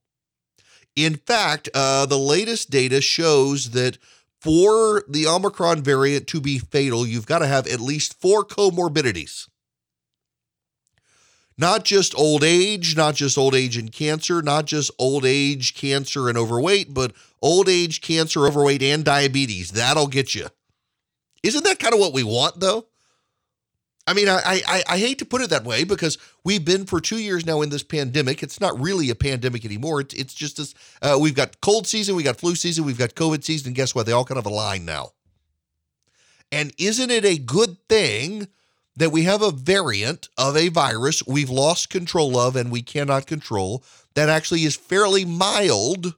In 0.95 1.15
fact, 1.15 1.69
uh, 1.73 2.05
the 2.05 2.17
latest 2.17 2.69
data 2.69 2.99
shows 2.99 3.71
that 3.71 3.97
for 4.39 5.03
the 5.07 5.27
Omicron 5.27 5.83
variant 5.83 6.27
to 6.27 6.41
be 6.41 6.59
fatal, 6.59 7.05
you've 7.05 7.25
got 7.25 7.39
to 7.39 7.47
have 7.47 7.67
at 7.67 7.79
least 7.79 8.19
four 8.19 8.43
comorbidities. 8.45 9.47
Not 11.57 11.83
just 11.83 12.17
old 12.17 12.43
age, 12.43 12.95
not 12.95 13.15
just 13.15 13.37
old 13.37 13.53
age 13.53 13.75
and 13.75 13.91
cancer, 13.91 14.41
not 14.41 14.65
just 14.65 14.91
old 14.97 15.25
age, 15.25 15.75
cancer, 15.75 16.29
and 16.29 16.37
overweight, 16.37 16.93
but 16.93 17.11
old 17.41 17.67
age, 17.67 17.99
cancer, 17.99 18.47
overweight, 18.47 18.81
and 18.81 19.03
diabetes. 19.03 19.71
That'll 19.71 20.07
get 20.07 20.33
you. 20.33 20.47
Isn't 21.43 21.65
that 21.65 21.79
kind 21.79 21.93
of 21.93 21.99
what 21.99 22.13
we 22.13 22.23
want, 22.23 22.61
though? 22.61 22.85
I 24.09 24.13
mean, 24.13 24.27
I, 24.27 24.41
I 24.67 24.83
I 24.87 24.97
hate 24.97 25.19
to 25.19 25.25
put 25.25 25.41
it 25.41 25.51
that 25.51 25.65
way 25.65 25.83
because 25.83 26.17
we've 26.43 26.65
been 26.65 26.87
for 26.87 26.99
two 26.99 27.19
years 27.19 27.45
now 27.45 27.61
in 27.61 27.69
this 27.69 27.83
pandemic. 27.83 28.41
It's 28.41 28.59
not 28.59 28.79
really 28.81 29.11
a 29.11 29.15
pandemic 29.15 29.63
anymore. 29.63 30.01
It's, 30.01 30.15
it's 30.15 30.33
just 30.33 30.57
this. 30.57 30.73
Uh, 30.99 31.19
we've 31.21 31.35
got 31.35 31.61
cold 31.61 31.85
season, 31.85 32.15
we 32.15 32.23
got 32.23 32.37
flu 32.37 32.55
season, 32.55 32.85
we've 32.85 32.97
got 32.97 33.13
COVID 33.13 33.43
season. 33.43 33.67
And 33.67 33.75
guess 33.75 33.93
what? 33.93 34.07
They 34.07 34.11
all 34.11 34.25
kind 34.25 34.39
of 34.39 34.47
align 34.47 34.83
now. 34.83 35.11
And 36.51 36.73
isn't 36.79 37.11
it 37.11 37.23
a 37.23 37.37
good 37.37 37.77
thing 37.87 38.47
that 38.95 39.11
we 39.11 39.25
have 39.25 39.43
a 39.43 39.51
variant 39.51 40.27
of 40.39 40.57
a 40.57 40.69
virus 40.69 41.21
we've 41.27 41.51
lost 41.51 41.91
control 41.91 42.35
of 42.35 42.55
and 42.55 42.71
we 42.71 42.81
cannot 42.81 43.27
control 43.27 43.83
that 44.15 44.27
actually 44.27 44.63
is 44.63 44.75
fairly 44.75 45.23
mild, 45.23 46.15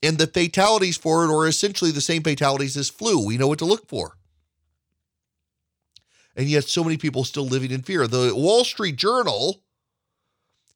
and 0.00 0.16
the 0.16 0.28
fatalities 0.28 0.96
for 0.96 1.24
it 1.24 1.34
are 1.34 1.48
essentially 1.48 1.90
the 1.90 2.00
same 2.00 2.22
fatalities 2.22 2.76
as 2.76 2.88
flu. 2.88 3.26
We 3.26 3.36
know 3.36 3.48
what 3.48 3.58
to 3.58 3.64
look 3.64 3.88
for 3.88 4.16
and 6.36 6.46
yet 6.46 6.64
so 6.64 6.84
many 6.84 6.96
people 6.96 7.24
still 7.24 7.46
living 7.46 7.70
in 7.70 7.82
fear. 7.82 8.06
The 8.06 8.32
Wall 8.34 8.64
Street 8.64 8.96
Journal 8.96 9.62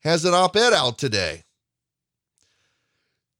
has 0.03 0.25
an 0.25 0.35
op-ed 0.35 0.73
out 0.73 0.99
today. 0.99 1.45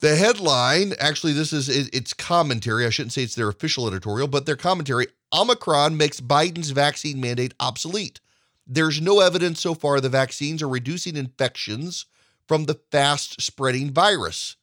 The 0.01 0.17
headline, 0.17 0.95
actually, 0.99 1.33
this 1.33 1.53
is 1.53 1.69
it's 1.69 2.15
commentary. 2.15 2.87
I 2.87 2.91
shouldn't 2.91 3.13
say 3.13 3.23
it's 3.23 3.35
their 3.35 3.49
official 3.49 3.87
editorial, 3.87 4.29
but 4.29 4.47
their 4.47 4.57
commentary 4.57 5.09
Omicron 5.33 5.97
makes 5.97 6.21
Biden's 6.21 6.71
vaccine 6.71 7.21
mandate 7.21 7.55
obsolete. 7.61 8.21
There's 8.67 9.01
no 9.01 9.21
evidence 9.21 9.61
so 9.61 9.75
far 9.75 10.01
the 10.01 10.09
vaccines 10.09 10.63
are 10.63 10.69
reducing 10.69 11.17
infections 11.17 12.07
from 12.47 12.65
the 12.65 12.81
fast 12.91 13.43
spreading 13.43 13.91
virus. 13.91 14.57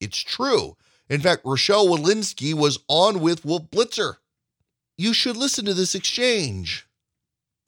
It's 0.00 0.18
true. 0.18 0.76
In 1.08 1.20
fact, 1.20 1.42
Rochelle 1.44 1.86
Walensky 1.86 2.54
was 2.54 2.78
on 2.88 3.20
with 3.20 3.44
Wolf 3.44 3.70
Blitzer. 3.70 4.16
You 4.96 5.12
should 5.12 5.36
listen 5.36 5.64
to 5.66 5.74
this 5.74 5.94
exchange. 5.94 6.86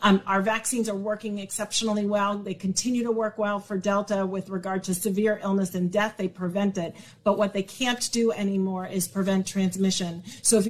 Um, 0.03 0.21
our 0.27 0.43
vaccines 0.43 0.89
are 0.89 0.97
working 0.97 1.39
exceptionally 1.39 2.05
well. 2.05 2.37
They 2.37 2.55
continue 2.55 3.05
to 3.05 3.13
work 3.13 3.39
well 3.39 3.61
for 3.61 3.79
Delta 3.79 4.27
with 4.27 4.51
regard 4.51 4.83
to 4.85 4.95
severe 4.95 5.41
illness 5.43 5.75
and 5.75 5.93
death. 5.93 6.17
They 6.17 6.29
prevent 6.29 6.77
it. 6.77 6.97
But 7.23 7.39
what 7.39 7.53
they 7.53 7.63
can't 7.63 8.11
do 8.13 8.33
anymore 8.33 8.87
is 8.87 9.07
prevent 9.07 9.47
transmission. 9.47 10.25
So 10.43 10.59
if 10.59 10.69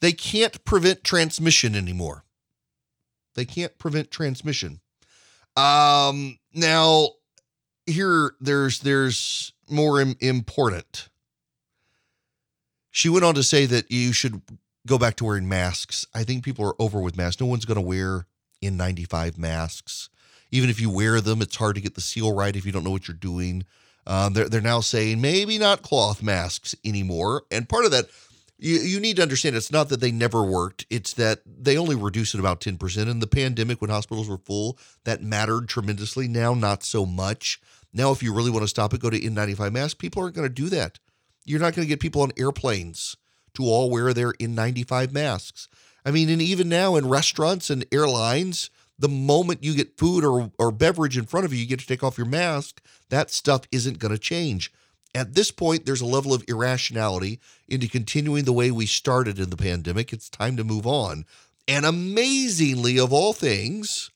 they 0.00 0.12
can't 0.12 0.64
prevent 0.64 1.04
transmission 1.04 1.74
anymore. 1.74 2.24
They 3.34 3.44
can't 3.44 3.76
prevent 3.78 4.10
transmission. 4.10 4.80
Um, 5.56 6.38
now, 6.54 7.10
here 7.86 8.34
there's 8.40 8.80
there's 8.80 9.52
more 9.68 10.00
Im- 10.00 10.16
important. 10.20 11.08
She 12.90 13.08
went 13.08 13.24
on 13.24 13.34
to 13.34 13.42
say 13.42 13.66
that 13.66 13.90
you 13.90 14.12
should 14.12 14.42
go 14.86 14.98
back 14.98 15.16
to 15.16 15.24
wearing 15.24 15.48
masks. 15.48 16.06
I 16.14 16.24
think 16.24 16.44
people 16.44 16.66
are 16.66 16.80
over 16.80 17.00
with 17.00 17.16
masks. 17.16 17.40
No 17.40 17.46
one's 17.46 17.64
going 17.64 17.76
to 17.76 17.86
wear 17.86 18.26
N95 18.62 19.38
masks. 19.38 20.08
Even 20.50 20.70
if 20.70 20.80
you 20.80 20.90
wear 20.90 21.20
them, 21.20 21.40
it's 21.42 21.56
hard 21.56 21.76
to 21.76 21.80
get 21.80 21.94
the 21.94 22.00
seal 22.00 22.34
right 22.34 22.56
if 22.56 22.66
you 22.66 22.72
don't 22.72 22.84
know 22.84 22.90
what 22.90 23.08
you're 23.08 23.16
doing. 23.16 23.64
Um, 24.06 24.32
they're, 24.32 24.48
they're 24.48 24.60
now 24.60 24.80
saying 24.80 25.20
maybe 25.20 25.58
not 25.58 25.82
cloth 25.82 26.22
masks 26.22 26.74
anymore. 26.84 27.44
And 27.50 27.68
part 27.68 27.84
of 27.84 27.90
that, 27.92 28.06
you, 28.58 28.76
you 28.76 29.00
need 29.00 29.16
to 29.16 29.22
understand 29.22 29.56
it's 29.56 29.70
not 29.70 29.88
that 29.90 30.00
they 30.00 30.10
never 30.10 30.42
worked, 30.42 30.86
it's 30.90 31.12
that 31.14 31.40
they 31.46 31.76
only 31.76 31.94
reduced 31.94 32.34
it 32.34 32.40
about 32.40 32.60
10%. 32.60 33.08
In 33.08 33.20
the 33.20 33.26
pandemic, 33.26 33.80
when 33.80 33.90
hospitals 33.90 34.28
were 34.28 34.38
full, 34.38 34.78
that 35.04 35.22
mattered 35.22 35.68
tremendously. 35.68 36.28
Now, 36.28 36.54
not 36.54 36.82
so 36.82 37.06
much. 37.06 37.60
Now, 37.92 38.12
if 38.12 38.22
you 38.22 38.32
really 38.32 38.50
want 38.50 38.62
to 38.62 38.68
stop 38.68 38.94
it, 38.94 39.00
go 39.00 39.10
to 39.10 39.18
N95 39.18 39.72
masks. 39.72 39.94
People 39.94 40.22
aren't 40.22 40.34
going 40.34 40.48
to 40.48 40.54
do 40.54 40.68
that. 40.68 40.98
You're 41.44 41.60
not 41.60 41.74
going 41.74 41.86
to 41.86 41.88
get 41.88 42.00
people 42.00 42.22
on 42.22 42.32
airplanes 42.36 43.16
to 43.54 43.64
all 43.64 43.90
wear 43.90 44.12
their 44.12 44.32
N95 44.34 45.12
masks. 45.12 45.68
I 46.04 46.10
mean, 46.10 46.28
and 46.28 46.40
even 46.40 46.68
now 46.68 46.96
in 46.96 47.08
restaurants 47.08 47.70
and 47.70 47.84
airlines, 47.92 48.70
the 48.98 49.08
moment 49.08 49.64
you 49.64 49.74
get 49.74 49.98
food 49.98 50.24
or, 50.24 50.50
or 50.58 50.70
beverage 50.70 51.16
in 51.16 51.26
front 51.26 51.46
of 51.46 51.52
you, 51.52 51.58
you 51.58 51.66
get 51.66 51.80
to 51.80 51.86
take 51.86 52.02
off 52.02 52.18
your 52.18 52.26
mask. 52.26 52.82
That 53.08 53.30
stuff 53.30 53.62
isn't 53.72 53.98
going 53.98 54.12
to 54.12 54.18
change. 54.18 54.72
At 55.14 55.34
this 55.34 55.50
point, 55.50 55.86
there's 55.86 56.02
a 56.02 56.06
level 56.06 56.32
of 56.32 56.44
irrationality 56.46 57.40
into 57.66 57.88
continuing 57.88 58.44
the 58.44 58.52
way 58.52 58.70
we 58.70 58.86
started 58.86 59.38
in 59.38 59.50
the 59.50 59.56
pandemic. 59.56 60.12
It's 60.12 60.28
time 60.28 60.56
to 60.56 60.64
move 60.64 60.86
on. 60.86 61.24
And 61.66 61.84
amazingly, 61.84 62.98
of 62.98 63.12
all 63.12 63.32
things, 63.32 64.10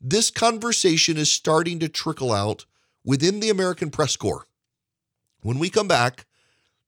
this 0.00 0.30
conversation 0.30 1.16
is 1.16 1.30
starting 1.30 1.78
to 1.80 1.88
trickle 1.88 2.32
out 2.32 2.64
within 3.04 3.40
the 3.40 3.50
American 3.50 3.90
Press 3.90 4.16
Corps. 4.16 4.46
When 5.42 5.58
we 5.58 5.70
come 5.70 5.88
back, 5.88 6.26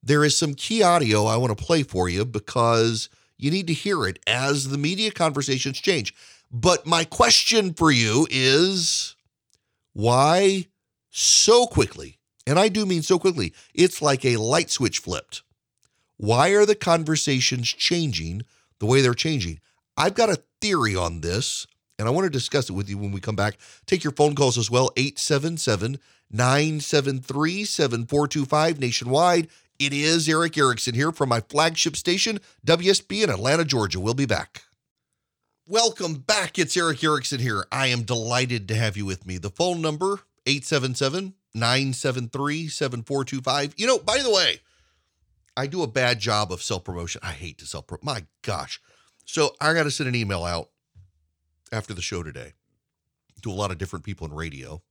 there 0.03 0.23
is 0.23 0.37
some 0.37 0.55
key 0.55 0.81
audio 0.81 1.25
I 1.25 1.37
want 1.37 1.57
to 1.57 1.63
play 1.63 1.83
for 1.83 2.09
you 2.09 2.25
because 2.25 3.09
you 3.41 3.51
need 3.51 3.67
to 3.67 3.73
hear 3.73 4.05
it 4.07 4.19
as 4.27 4.69
the 4.69 4.77
media 4.77 5.11
conversations 5.11 5.81
change. 5.81 6.13
But 6.51 6.85
my 6.85 7.03
question 7.03 7.73
for 7.73 7.91
you 7.91 8.27
is 8.29 9.15
why 9.93 10.67
so 11.09 11.65
quickly? 11.65 12.19
And 12.45 12.59
I 12.59 12.69
do 12.69 12.85
mean 12.85 13.01
so 13.01 13.17
quickly. 13.17 13.53
It's 13.73 14.01
like 14.01 14.23
a 14.23 14.37
light 14.37 14.69
switch 14.69 14.99
flipped. 14.99 15.41
Why 16.17 16.49
are 16.49 16.65
the 16.67 16.75
conversations 16.75 17.67
changing 17.67 18.43
the 18.79 18.85
way 18.85 19.01
they're 19.01 19.13
changing? 19.13 19.59
I've 19.97 20.13
got 20.13 20.29
a 20.29 20.43
theory 20.61 20.95
on 20.95 21.21
this, 21.21 21.65
and 21.97 22.07
I 22.07 22.11
want 22.11 22.25
to 22.25 22.29
discuss 22.29 22.69
it 22.69 22.73
with 22.73 22.89
you 22.89 22.97
when 22.97 23.11
we 23.11 23.19
come 23.19 23.35
back. 23.35 23.57
Take 23.87 24.03
your 24.03 24.13
phone 24.13 24.35
calls 24.35 24.57
as 24.57 24.69
well 24.69 24.91
877 24.95 25.99
973 26.29 27.65
7425 27.65 28.79
nationwide. 28.79 29.47
It 29.81 29.93
is 29.93 30.29
Erick 30.29 30.59
Erickson 30.59 30.93
here 30.93 31.11
from 31.11 31.29
my 31.29 31.39
flagship 31.39 31.95
station, 31.95 32.37
WSB 32.67 33.23
in 33.23 33.31
Atlanta, 33.31 33.65
Georgia. 33.65 33.99
We'll 33.99 34.13
be 34.13 34.27
back. 34.27 34.61
Welcome 35.65 36.19
back. 36.19 36.59
It's 36.59 36.77
Erick 36.77 37.03
Erickson 37.03 37.39
here. 37.39 37.65
I 37.71 37.87
am 37.87 38.03
delighted 38.03 38.67
to 38.67 38.75
have 38.75 38.95
you 38.95 39.07
with 39.07 39.25
me. 39.25 39.39
The 39.39 39.49
phone 39.49 39.81
number 39.81 40.19
877 40.45 41.33
973 41.55 42.67
7425. 42.67 43.73
You 43.75 43.87
know, 43.87 43.97
by 43.97 44.19
the 44.19 44.29
way, 44.29 44.59
I 45.57 45.65
do 45.65 45.81
a 45.81 45.87
bad 45.87 46.19
job 46.19 46.51
of 46.51 46.61
self 46.61 46.83
promotion. 46.83 47.19
I 47.23 47.31
hate 47.31 47.57
to 47.57 47.65
self 47.65 47.87
promote. 47.87 48.03
My 48.03 48.25
gosh. 48.43 48.79
So 49.25 49.55
I 49.59 49.73
got 49.73 49.85
to 49.85 49.91
send 49.91 50.07
an 50.07 50.13
email 50.13 50.43
out 50.43 50.69
after 51.71 51.95
the 51.95 52.03
show 52.03 52.21
today 52.21 52.53
to 53.41 53.49
a 53.49 53.51
lot 53.51 53.71
of 53.71 53.79
different 53.79 54.05
people 54.05 54.27
in 54.27 54.33
radio 54.35 54.83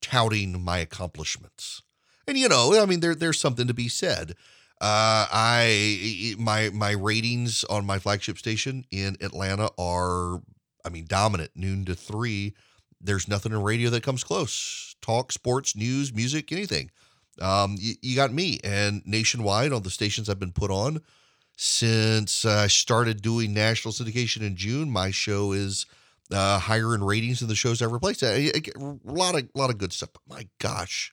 touting 0.00 0.62
my 0.62 0.78
accomplishments. 0.78 1.82
And 2.30 2.38
you 2.38 2.48
know, 2.48 2.80
I 2.80 2.86
mean, 2.86 3.00
there 3.00 3.16
there's 3.16 3.40
something 3.40 3.66
to 3.66 3.74
be 3.74 3.88
said. 3.88 4.36
Uh, 4.80 5.26
I 5.32 6.36
my 6.38 6.70
my 6.70 6.92
ratings 6.92 7.64
on 7.64 7.84
my 7.84 7.98
flagship 7.98 8.38
station 8.38 8.84
in 8.92 9.16
Atlanta 9.20 9.68
are, 9.76 10.40
I 10.84 10.90
mean, 10.90 11.06
dominant. 11.08 11.50
Noon 11.56 11.84
to 11.86 11.96
three. 11.96 12.54
There's 13.00 13.26
nothing 13.26 13.50
in 13.50 13.60
radio 13.64 13.90
that 13.90 14.04
comes 14.04 14.22
close. 14.22 14.94
Talk, 15.02 15.32
sports, 15.32 15.74
news, 15.74 16.14
music, 16.14 16.52
anything. 16.52 16.92
Um, 17.40 17.74
you, 17.80 17.94
you 18.00 18.14
got 18.14 18.32
me 18.32 18.60
and 18.62 19.02
nationwide 19.04 19.72
on 19.72 19.82
the 19.82 19.90
stations 19.90 20.30
I've 20.30 20.38
been 20.38 20.52
put 20.52 20.70
on 20.70 21.00
since 21.56 22.44
I 22.44 22.68
started 22.68 23.22
doing 23.22 23.52
national 23.52 23.92
syndication 23.92 24.42
in 24.42 24.54
June. 24.54 24.88
My 24.88 25.10
show 25.10 25.50
is 25.50 25.84
uh, 26.30 26.60
higher 26.60 26.94
in 26.94 27.02
ratings 27.02 27.40
than 27.40 27.48
the 27.48 27.56
shows 27.56 27.82
I 27.82 27.86
ever 27.86 27.94
replaced. 27.94 28.22
A 28.22 28.52
lot 29.04 29.34
of 29.34 29.48
lot 29.56 29.70
of 29.70 29.78
good 29.78 29.92
stuff. 29.92 30.10
But 30.12 30.22
my 30.36 30.46
gosh, 30.60 31.12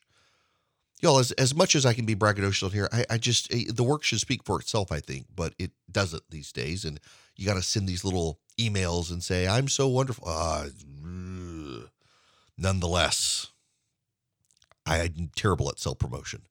y'all, 1.00 1.18
as, 1.18 1.32
as 1.32 1.54
much 1.54 1.74
as 1.74 1.86
I 1.86 1.94
can 1.94 2.04
be 2.04 2.14
braggadocious 2.14 2.72
here, 2.72 2.88
I, 2.92 3.04
I 3.10 3.18
just, 3.18 3.52
eh, 3.52 3.64
the 3.68 3.84
work 3.84 4.02
should 4.02 4.20
speak 4.20 4.44
for 4.44 4.60
itself, 4.60 4.92
I 4.92 5.00
think, 5.00 5.26
but 5.34 5.54
it 5.58 5.72
doesn't 5.90 6.24
these 6.30 6.52
days. 6.52 6.84
And 6.84 7.00
you 7.36 7.46
got 7.46 7.54
to 7.54 7.62
send 7.62 7.88
these 7.88 8.04
little 8.04 8.40
emails 8.58 9.10
and 9.10 9.22
say, 9.22 9.46
I'm 9.46 9.68
so 9.68 9.88
wonderful. 9.88 10.28
Uh, 10.28 10.68
nonetheless, 12.56 13.48
I'm 14.86 15.30
terrible 15.36 15.68
at 15.68 15.78
self 15.78 15.98
promotion. 15.98 16.42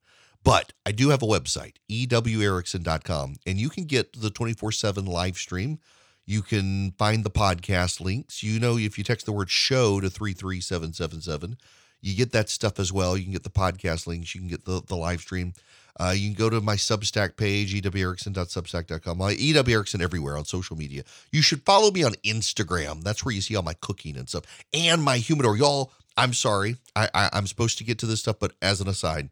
But 0.43 0.71
I 0.85 0.93
do 0.93 1.09
have 1.09 1.21
a 1.21 1.27
website, 1.27 1.73
ewerickson.com, 1.91 3.35
and 3.45 3.57
you 3.57 3.69
can 3.69 3.83
get 3.83 4.13
the 4.13 4.29
24 4.29 4.71
7 4.71 5.05
live 5.05 5.37
stream. 5.37 5.79
You 6.25 6.41
can 6.41 6.91
find 6.91 7.23
the 7.23 7.29
podcast 7.29 7.99
links. 7.99 8.43
You 8.43 8.59
know, 8.59 8.77
if 8.77 8.97
you 8.97 9.03
text 9.03 9.25
the 9.25 9.31
word 9.31 9.49
show 9.49 9.99
to 9.99 10.09
33777, 10.09 11.57
You 12.01 12.15
get 12.15 12.31
that 12.31 12.49
stuff 12.49 12.79
as 12.79 12.93
well. 12.93 13.17
You 13.17 13.23
can 13.23 13.33
get 13.33 13.43
the 13.43 13.49
podcast 13.49 14.07
links. 14.07 14.33
You 14.35 14.41
can 14.41 14.49
get 14.49 14.65
the, 14.65 14.81
the 14.85 14.95
live 14.95 15.21
stream. 15.21 15.53
Uh, 15.99 16.13
you 16.15 16.29
can 16.33 16.37
go 16.37 16.49
to 16.49 16.61
my 16.61 16.75
Substack 16.75 17.37
page, 17.37 17.73
ewerickson.substack.com. 17.73 19.17
My 19.17 19.31
EW 19.31 19.73
Erickson 19.73 20.01
everywhere 20.01 20.37
on 20.37 20.45
social 20.45 20.77
media. 20.77 21.03
You 21.31 21.41
should 21.41 21.63
follow 21.63 21.89
me 21.89 22.03
on 22.03 22.13
Instagram. 22.23 23.01
That's 23.01 23.25
where 23.25 23.33
you 23.33 23.41
see 23.41 23.55
all 23.55 23.63
my 23.63 23.73
cooking 23.73 24.15
and 24.15 24.29
stuff 24.29 24.43
and 24.73 25.01
my 25.01 25.17
humidor. 25.17 25.57
Y'all, 25.57 25.91
I'm 26.15 26.33
sorry. 26.33 26.77
I, 26.95 27.09
I, 27.13 27.29
I'm 27.33 27.47
supposed 27.47 27.79
to 27.79 27.83
get 27.83 27.97
to 27.99 28.05
this 28.05 28.19
stuff, 28.19 28.37
but 28.39 28.53
as 28.61 28.79
an 28.79 28.87
aside. 28.87 29.29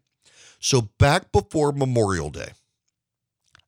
So 0.58 0.88
back 0.98 1.30
before 1.30 1.70
Memorial 1.72 2.30
Day, 2.30 2.52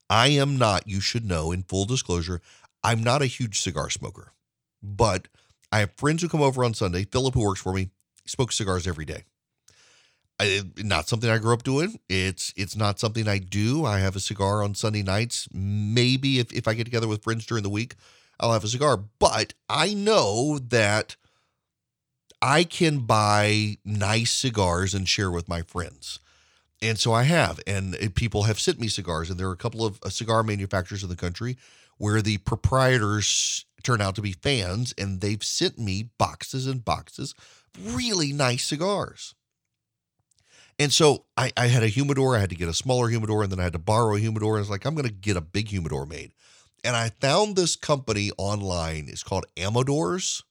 I 0.09 0.29
am 0.29 0.57
not, 0.57 0.87
you 0.87 0.99
should 0.99 1.25
know, 1.25 1.51
in 1.51 1.63
full 1.63 1.85
disclosure, 1.85 2.41
I'm 2.83 3.03
not 3.03 3.21
a 3.21 3.27
huge 3.27 3.59
cigar 3.59 3.89
smoker, 3.89 4.33
but 4.81 5.27
I 5.71 5.79
have 5.79 5.91
friends 5.95 6.21
who 6.21 6.29
come 6.29 6.41
over 6.41 6.63
on 6.63 6.73
Sunday. 6.73 7.05
Philip, 7.05 7.35
who 7.35 7.45
works 7.45 7.61
for 7.61 7.73
me, 7.73 7.91
smokes 8.29 8.55
cigars 8.55 8.87
every 8.87 9.05
day. 9.05 9.23
I, 10.39 10.61
not 10.77 11.09
something 11.09 11.29
I 11.29 11.37
grew 11.37 11.53
up 11.53 11.63
doing. 11.63 11.99
It's 12.07 12.53
it's 12.55 12.75
not 12.75 12.99
something 12.99 13.27
I 13.27 13.39
do. 13.39 13.85
I 13.85 13.99
have 13.99 14.15
a 14.15 14.21
cigar 14.21 14.63
on 14.63 14.73
Sunday 14.73 15.03
nights. 15.03 15.49
Maybe 15.51 16.39
if, 16.39 16.53
if 16.53 16.67
I 16.67 16.73
get 16.73 16.85
together 16.85 17.07
with 17.07 17.23
friends 17.23 17.45
during 17.45 17.63
the 17.63 17.69
week, 17.69 17.95
I'll 18.39 18.53
have 18.53 18.63
a 18.63 18.69
cigar. 18.69 18.97
But 19.19 19.53
I 19.67 19.93
know 19.93 20.59
that 20.59 21.17
I 22.41 22.63
can 22.63 22.99
buy 22.99 23.77
nice 23.83 24.31
cigars 24.31 24.93
and 24.93 25.07
share 25.07 25.29
with 25.29 25.49
my 25.49 25.61
friends. 25.61 26.19
And 26.81 26.97
so 26.97 27.11
I 27.11 27.23
have, 27.23 27.59
and 27.67 28.15
people 28.15 28.43
have 28.43 28.59
sent 28.59 28.79
me 28.79 28.87
cigars, 28.87 29.29
and 29.29 29.37
there 29.37 29.49
are 29.49 29.53
a 29.53 29.57
couple 29.57 29.85
of 29.85 29.99
uh, 30.01 30.09
cigar 30.09 30.43
manufacturers 30.43 31.03
in 31.03 31.09
the 31.09 31.15
country 31.17 31.57
where 31.97 32.21
the 32.21 32.37
proprietors 32.37 33.65
turn 33.83 33.99
out 33.99 34.15
to 34.15 34.21
be 34.21 34.31
fans, 34.31 34.93
and 34.97 35.19
they've 35.19 35.43
sent 35.43 35.77
me 35.77 36.11
boxes 36.17 36.65
and 36.65 36.85
boxes 36.85 37.35
really 37.81 38.33
nice 38.33 38.65
cigars. 38.65 39.35
And 40.79 40.93
so 40.93 41.25
I, 41.35 41.51
I, 41.57 41.67
had 41.67 41.83
a 41.83 41.87
humidor. 41.87 42.37
I 42.37 42.39
had 42.39 42.49
to 42.51 42.55
get 42.55 42.69
a 42.69 42.73
smaller 42.73 43.09
humidor, 43.09 43.43
and 43.43 43.51
then 43.51 43.59
I 43.59 43.63
had 43.63 43.73
to 43.73 43.79
borrow 43.79 44.15
a 44.15 44.19
humidor. 44.19 44.55
I 44.55 44.59
was 44.59 44.69
like, 44.69 44.85
I'm 44.85 44.95
going 44.95 45.07
to 45.07 45.13
get 45.13 45.35
a 45.35 45.41
big 45.41 45.67
humidor 45.67 46.05
made. 46.05 46.31
And 46.85 46.95
I 46.95 47.11
found 47.19 47.55
this 47.57 47.75
company 47.75 48.31
online. 48.37 49.07
It's 49.09 49.23
called 49.23 49.45
Amadors, 49.57 50.43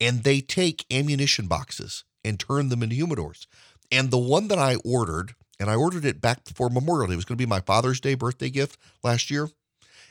and 0.00 0.24
they 0.24 0.40
take 0.40 0.86
ammunition 0.90 1.46
boxes 1.46 2.04
and 2.24 2.40
turn 2.40 2.70
them 2.70 2.82
into 2.82 2.96
humidors. 2.96 3.46
And 3.92 4.10
the 4.10 4.18
one 4.18 4.48
that 4.48 4.58
I 4.58 4.76
ordered, 4.76 5.34
and 5.60 5.70
I 5.70 5.74
ordered 5.74 6.06
it 6.06 6.22
back 6.22 6.44
before 6.44 6.70
Memorial 6.70 7.08
Day, 7.08 7.12
it 7.12 7.16
was 7.16 7.26
going 7.26 7.36
to 7.36 7.42
be 7.42 7.48
my 7.48 7.60
Father's 7.60 8.00
Day 8.00 8.14
birthday 8.14 8.48
gift 8.48 8.78
last 9.02 9.30
year. 9.30 9.50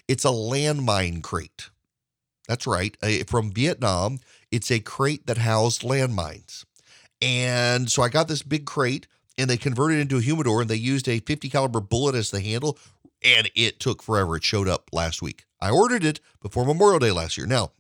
It's 0.08 0.26
a 0.26 0.30
landmine 0.30 1.24
crate. 1.24 1.70
That's 2.48 2.68
right. 2.68 2.96
From 3.28 3.52
Vietnam, 3.52 4.20
it's 4.54 4.70
a 4.70 4.80
crate 4.80 5.26
that 5.26 5.40
housed 5.40 5.82
landmines. 5.82 6.64
And 7.22 7.90
so 7.90 8.04
I 8.04 8.10
got 8.10 8.28
this 8.28 8.44
big 8.44 8.66
crate 8.68 9.08
and 9.36 9.50
they 9.50 9.58
converted 9.58 9.98
it 9.98 10.02
into 10.02 10.18
a 10.18 10.22
humidor 10.22 10.62
and 10.62 10.70
they 10.70 10.76
used 10.76 11.10
a 11.10 11.20
50 11.20 11.50
caliber 11.50 11.82
bullet 11.82 12.14
as 12.14 12.30
the 12.30 12.40
handle 12.40 12.78
and 13.24 13.50
it 13.56 13.80
took 13.80 14.04
forever. 14.04 14.36
It 14.36 14.44
showed 14.44 14.68
up 14.68 14.90
last 14.94 15.24
week. 15.24 15.46
I 15.60 15.72
ordered 15.72 16.04
it 16.04 16.20
before 16.40 16.66
Memorial 16.66 17.00
Day 17.00 17.12
last 17.12 17.36
year. 17.36 17.48
Now, 17.48 17.72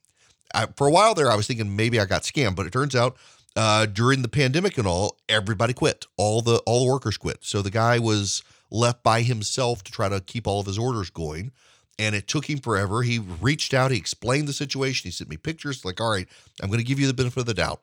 I, 0.56 0.68
for 0.76 0.88
a 0.88 0.92
while 0.92 1.14
there, 1.14 1.30
I 1.30 1.36
was 1.36 1.46
thinking 1.46 1.76
maybe 1.76 2.00
I 2.00 2.06
got 2.06 2.24
scammed, 2.24 2.56
but 2.56 2.66
it 2.66 2.74
turns 2.74 2.96
out 2.96 3.18
uh, 3.56 3.86
during 3.86 4.24
the 4.24 4.28
pandemic 4.28 4.80
and 4.80 4.88
all, 4.88 5.20
everybody 5.30 5.74
quit. 5.74 6.08
All 6.18 6.42
the 6.42 6.58
all 6.66 6.86
the 6.86 6.92
workers 6.92 7.18
quit. 7.18 7.40
So 7.42 7.62
the 7.62 7.70
guy 7.70 8.00
was 8.00 8.42
left 8.72 9.04
by 9.04 9.22
himself 9.22 9.84
to 9.84 9.92
try 9.92 10.10
to 10.10 10.22
keep 10.22 10.48
all 10.48 10.60
of 10.60 10.66
his 10.66 10.80
orders 10.80 11.12
going. 11.12 11.52
And 12.00 12.16
it 12.16 12.28
took 12.28 12.50
him 12.50 12.60
forever. 12.60 13.04
He 13.04 13.20
reached 13.20 13.74
out, 13.74 13.92
he 13.92 13.98
explained 13.98 14.48
the 14.48 14.54
situation, 14.54 15.08
he 15.08 15.12
sent 15.12 15.30
me 15.30 15.38
pictures, 15.38 15.86
like, 15.86 16.02
all 16.02 16.12
right, 16.12 16.28
I'm 16.62 16.70
going 16.70 16.80
to 16.80 16.86
give 16.86 17.00
you 17.00 17.08
the 17.08 17.14
benefit 17.14 17.42
of 17.42 17.46
the 17.46 17.54
doubt. 17.54 17.82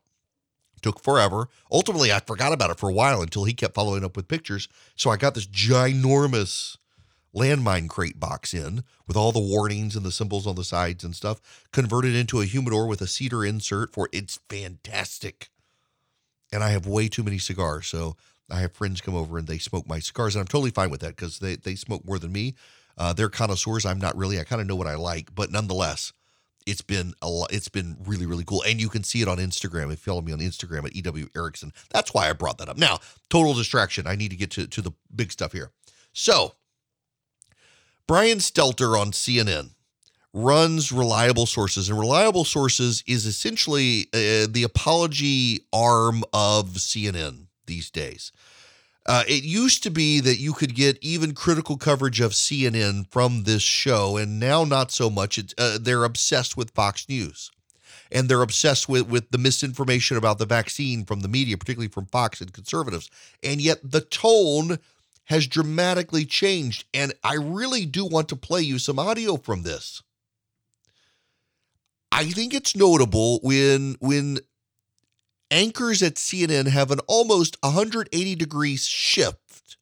Took 0.82 1.00
forever. 1.00 1.48
Ultimately, 1.70 2.10
I 2.10 2.20
forgot 2.20 2.52
about 2.52 2.70
it 2.70 2.78
for 2.78 2.88
a 2.88 2.94
while 2.94 3.20
until 3.20 3.44
he 3.44 3.52
kept 3.52 3.74
following 3.74 4.02
up 4.02 4.16
with 4.16 4.28
pictures. 4.28 4.66
So 4.96 5.10
I 5.10 5.16
got 5.16 5.34
this 5.34 5.46
ginormous 5.46 6.78
landmine 7.36 7.88
crate 7.88 8.18
box 8.18 8.54
in 8.54 8.82
with 9.06 9.16
all 9.16 9.30
the 9.30 9.38
warnings 9.38 9.94
and 9.94 10.04
the 10.04 10.10
symbols 10.10 10.46
on 10.46 10.56
the 10.56 10.64
sides 10.64 11.04
and 11.04 11.14
stuff, 11.14 11.40
converted 11.70 12.16
into 12.16 12.40
a 12.40 12.46
humidor 12.46 12.86
with 12.86 13.02
a 13.02 13.06
cedar 13.06 13.44
insert 13.44 13.92
for 13.92 14.08
it's 14.12 14.40
fantastic 14.48 15.50
and 16.52 16.62
I 16.62 16.70
have 16.70 16.86
way 16.86 17.08
too 17.08 17.22
many 17.22 17.38
cigars. 17.38 17.86
So 17.86 18.16
I 18.50 18.60
have 18.60 18.72
friends 18.72 19.00
come 19.00 19.14
over 19.14 19.38
and 19.38 19.46
they 19.46 19.58
smoke 19.58 19.86
my 19.86 19.98
cigars, 19.98 20.34
and 20.34 20.40
I'm 20.40 20.48
totally 20.48 20.70
fine 20.70 20.90
with 20.90 21.00
that 21.00 21.16
because 21.16 21.38
they 21.38 21.56
they 21.56 21.74
smoke 21.74 22.04
more 22.04 22.18
than 22.18 22.32
me. 22.32 22.54
Uh, 23.00 23.14
they're 23.14 23.30
connoisseurs. 23.30 23.86
I'm 23.86 23.98
not 23.98 24.14
really. 24.14 24.38
I 24.38 24.44
kind 24.44 24.60
of 24.60 24.68
know 24.68 24.76
what 24.76 24.86
I 24.86 24.94
like, 24.94 25.34
but 25.34 25.50
nonetheless, 25.50 26.12
it's 26.66 26.82
been 26.82 27.14
a 27.22 27.30
lot. 27.30 27.50
It's 27.50 27.70
been 27.70 27.96
really 28.04 28.26
really 28.26 28.44
cool, 28.44 28.62
and 28.66 28.78
you 28.78 28.90
can 28.90 29.02
see 29.04 29.22
it 29.22 29.28
on 29.28 29.38
Instagram. 29.38 29.84
If 29.84 30.06
you 30.06 30.12
follow 30.12 30.20
me 30.20 30.34
on 30.34 30.40
Instagram 30.40 30.84
at 30.84 30.94
EW 30.94 31.30
Erickson, 31.34 31.72
that's 31.88 32.12
why 32.12 32.28
I 32.28 32.34
brought 32.34 32.58
that 32.58 32.68
up. 32.68 32.76
Now, 32.76 32.98
total 33.30 33.54
distraction. 33.54 34.06
I 34.06 34.16
need 34.16 34.30
to 34.32 34.36
get 34.36 34.50
to 34.50 34.66
to 34.66 34.82
the 34.82 34.92
big 35.16 35.32
stuff 35.32 35.52
here. 35.52 35.70
So, 36.12 36.56
Brian 38.06 38.36
Stelter 38.36 39.00
on 39.00 39.12
CNN 39.12 39.70
runs 40.34 40.92
reliable 40.92 41.46
sources 41.46 41.88
and 41.88 41.98
reliable 41.98 42.44
sources 42.44 43.02
is 43.06 43.24
essentially 43.24 44.08
uh, 44.12 44.46
the 44.48 44.62
apology 44.62 45.60
arm 45.72 46.22
of 46.32 46.74
cnn 46.74 47.46
these 47.66 47.90
days 47.90 48.30
uh, 49.06 49.24
it 49.26 49.44
used 49.44 49.82
to 49.82 49.90
be 49.90 50.20
that 50.20 50.38
you 50.38 50.52
could 50.52 50.74
get 50.74 50.98
even 51.00 51.34
critical 51.34 51.76
coverage 51.76 52.20
of 52.20 52.32
cnn 52.32 53.10
from 53.10 53.44
this 53.44 53.62
show 53.62 54.16
and 54.16 54.38
now 54.38 54.64
not 54.64 54.90
so 54.90 55.08
much. 55.08 55.38
Uh, 55.58 55.78
they're 55.80 56.04
obsessed 56.04 56.56
with 56.56 56.70
fox 56.72 57.08
news 57.08 57.50
and 58.12 58.28
they're 58.28 58.42
obsessed 58.42 58.88
with, 58.88 59.08
with 59.08 59.30
the 59.30 59.38
misinformation 59.38 60.16
about 60.16 60.38
the 60.38 60.46
vaccine 60.46 61.04
from 61.04 61.20
the 61.20 61.28
media 61.28 61.56
particularly 61.56 61.88
from 61.88 62.06
fox 62.06 62.40
and 62.40 62.52
conservatives 62.52 63.10
and 63.42 63.60
yet 63.60 63.78
the 63.82 64.00
tone 64.00 64.78
has 65.24 65.46
dramatically 65.46 66.24
changed 66.24 66.84
and 66.92 67.14
i 67.24 67.34
really 67.34 67.86
do 67.86 68.04
want 68.04 68.28
to 68.28 68.36
play 68.36 68.60
you 68.60 68.78
some 68.78 68.98
audio 68.98 69.36
from 69.36 69.62
this. 69.62 70.02
I 72.12 72.24
think 72.24 72.52
it's 72.52 72.76
notable 72.76 73.40
when 73.42 73.96
when 74.00 74.40
anchors 75.50 76.02
at 76.02 76.14
CNN 76.14 76.68
have 76.68 76.90
an 76.90 77.00
almost 77.06 77.56
180 77.62 78.34
degrees 78.34 78.86
shift 78.86 79.76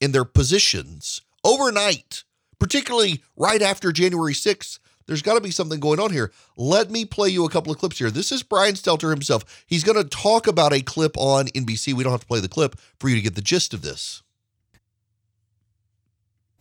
in 0.00 0.12
their 0.12 0.24
positions 0.24 1.20
overnight, 1.44 2.24
particularly 2.58 3.22
right 3.36 3.62
after 3.62 3.92
January 3.92 4.34
6th. 4.34 4.78
There's 5.06 5.22
got 5.22 5.34
to 5.34 5.40
be 5.40 5.52
something 5.52 5.78
going 5.78 6.00
on 6.00 6.10
here. 6.10 6.32
Let 6.56 6.90
me 6.90 7.04
play 7.04 7.28
you 7.28 7.44
a 7.44 7.50
couple 7.50 7.72
of 7.72 7.78
clips 7.78 7.98
here. 7.98 8.10
This 8.10 8.32
is 8.32 8.42
Brian 8.42 8.74
Stelter 8.74 9.10
himself. 9.10 9.64
He's 9.66 9.84
going 9.84 10.02
to 10.02 10.08
talk 10.08 10.48
about 10.48 10.72
a 10.72 10.82
clip 10.82 11.16
on 11.16 11.46
NBC. 11.46 11.94
We 11.94 12.02
don't 12.02 12.12
have 12.12 12.22
to 12.22 12.26
play 12.26 12.40
the 12.40 12.48
clip 12.48 12.76
for 12.98 13.08
you 13.08 13.14
to 13.14 13.22
get 13.22 13.36
the 13.36 13.40
gist 13.40 13.72
of 13.72 13.82
this. 13.82 14.22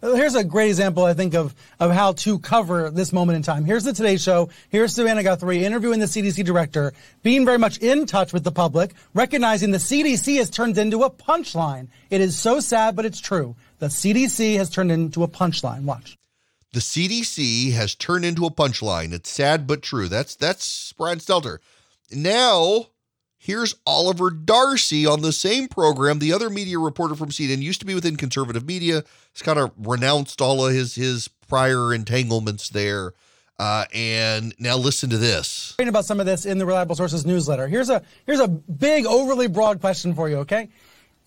Here's 0.02 0.36
a 0.36 0.44
great 0.44 0.68
example, 0.68 1.06
I 1.06 1.14
think, 1.14 1.34
of, 1.34 1.56
of 1.80 1.92
how 1.92 2.12
to 2.14 2.38
cover 2.40 2.92
this 2.92 3.14
moment 3.14 3.38
in 3.38 3.42
time. 3.42 3.64
Here's 3.64 3.86
the 3.86 3.94
Today 3.94 4.18
Show. 4.18 4.50
Here's 4.70 4.94
Savannah 4.94 5.24
Guthrie 5.24 5.64
interviewing 5.64 6.00
the 6.00 6.06
CDC 6.06 6.44
director, 6.44 6.94
being 7.24 7.46
very 7.46 7.58
much 7.58 7.78
in 7.80 8.06
touch 8.06 8.34
with 8.34 8.44
the 8.44 8.52
public, 8.52 8.94
recognizing 9.14 9.72
the 9.72 9.78
CDC 9.78 10.38
has 10.38 10.50
turned 10.50 10.78
into 10.78 11.04
a 11.04 11.10
punchline. 11.10 11.88
It 12.10 12.22
is 12.22 12.38
so 12.38 12.60
sad, 12.60 12.96
but 12.96 13.06
it's 13.06 13.22
true. 13.22 13.56
The 13.80 13.88
CDC 13.88 14.58
has 14.58 14.70
turned 14.70 14.92
into 14.92 15.24
a 15.24 15.28
punchline. 15.28 15.84
Watch. 15.84 16.18
The 16.74 16.82
CDC 16.82 17.72
has 17.72 17.96
turned 17.96 18.26
into 18.26 18.46
a 18.46 18.52
punchline. 18.52 19.14
It's 19.14 19.30
sad 19.30 19.66
but 19.66 19.82
true. 19.82 20.10
That's 20.10 20.36
that's 20.36 20.92
Brian 20.94 21.20
Stelter. 21.20 21.60
Now 22.12 22.88
Here's 23.46 23.76
Oliver 23.86 24.32
Darcy 24.32 25.06
on 25.06 25.22
the 25.22 25.32
same 25.32 25.68
program. 25.68 26.18
The 26.18 26.34
other 26.34 26.50
media 26.50 26.80
reporter 26.80 27.14
from 27.14 27.30
CNN 27.30 27.62
used 27.62 27.80
to 27.80 27.86
be 27.86 27.94
within 27.94 28.16
conservative 28.16 28.66
media. 28.66 29.04
He's 29.36 29.42
kind 29.42 29.60
of 29.60 29.72
renounced 29.78 30.42
all 30.42 30.66
of 30.66 30.74
his 30.74 30.96
his 30.96 31.28
prior 31.28 31.94
entanglements 31.94 32.70
there. 32.70 33.14
Uh, 33.60 33.86
and 33.94 34.54
now 34.60 34.78
listen 34.78 35.10
to 35.10 35.18
this. 35.18 35.76
About 35.80 36.06
some 36.06 36.20
of 36.20 36.26
this 36.26 36.46
in 36.46 36.58
the 36.58 36.66
Reliable 36.66 36.96
Sources 36.96 37.26
newsletter. 37.26 37.68
Here's 37.68 37.90
a 37.90 38.02
here's 38.26 38.40
a 38.40 38.48
big, 38.48 39.06
overly 39.06 39.48
broad 39.48 39.82
question 39.82 40.14
for 40.14 40.30
you. 40.30 40.38
Okay, 40.38 40.70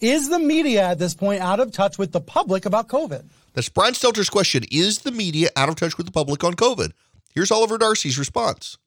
is 0.01 0.31
the 0.31 0.39
media 0.39 0.89
at 0.89 0.99
this 0.99 1.15
point 1.15 1.43
out 1.43 1.61
of 1.61 1.71
touch 1.71 1.99
with 1.99 2.13
the 2.13 2.21
public 2.21 2.65
about 2.65 2.89
COVID? 2.89 3.25
That's 3.53 3.69
Brian 3.69 3.93
Stelter's 3.93 4.31
question. 4.31 4.65
Is 4.71 5.01
the 5.01 5.11
media 5.11 5.51
out 5.55 5.69
of 5.69 5.77
touch 5.77 5.99
with 5.99 6.07
the 6.07 6.13
public 6.13 6.45
on 6.45 6.55
COVID? 6.55 6.93
Here's 7.35 7.51
Oliver 7.51 7.77
Darcy's 7.77 8.19
response. 8.19 8.79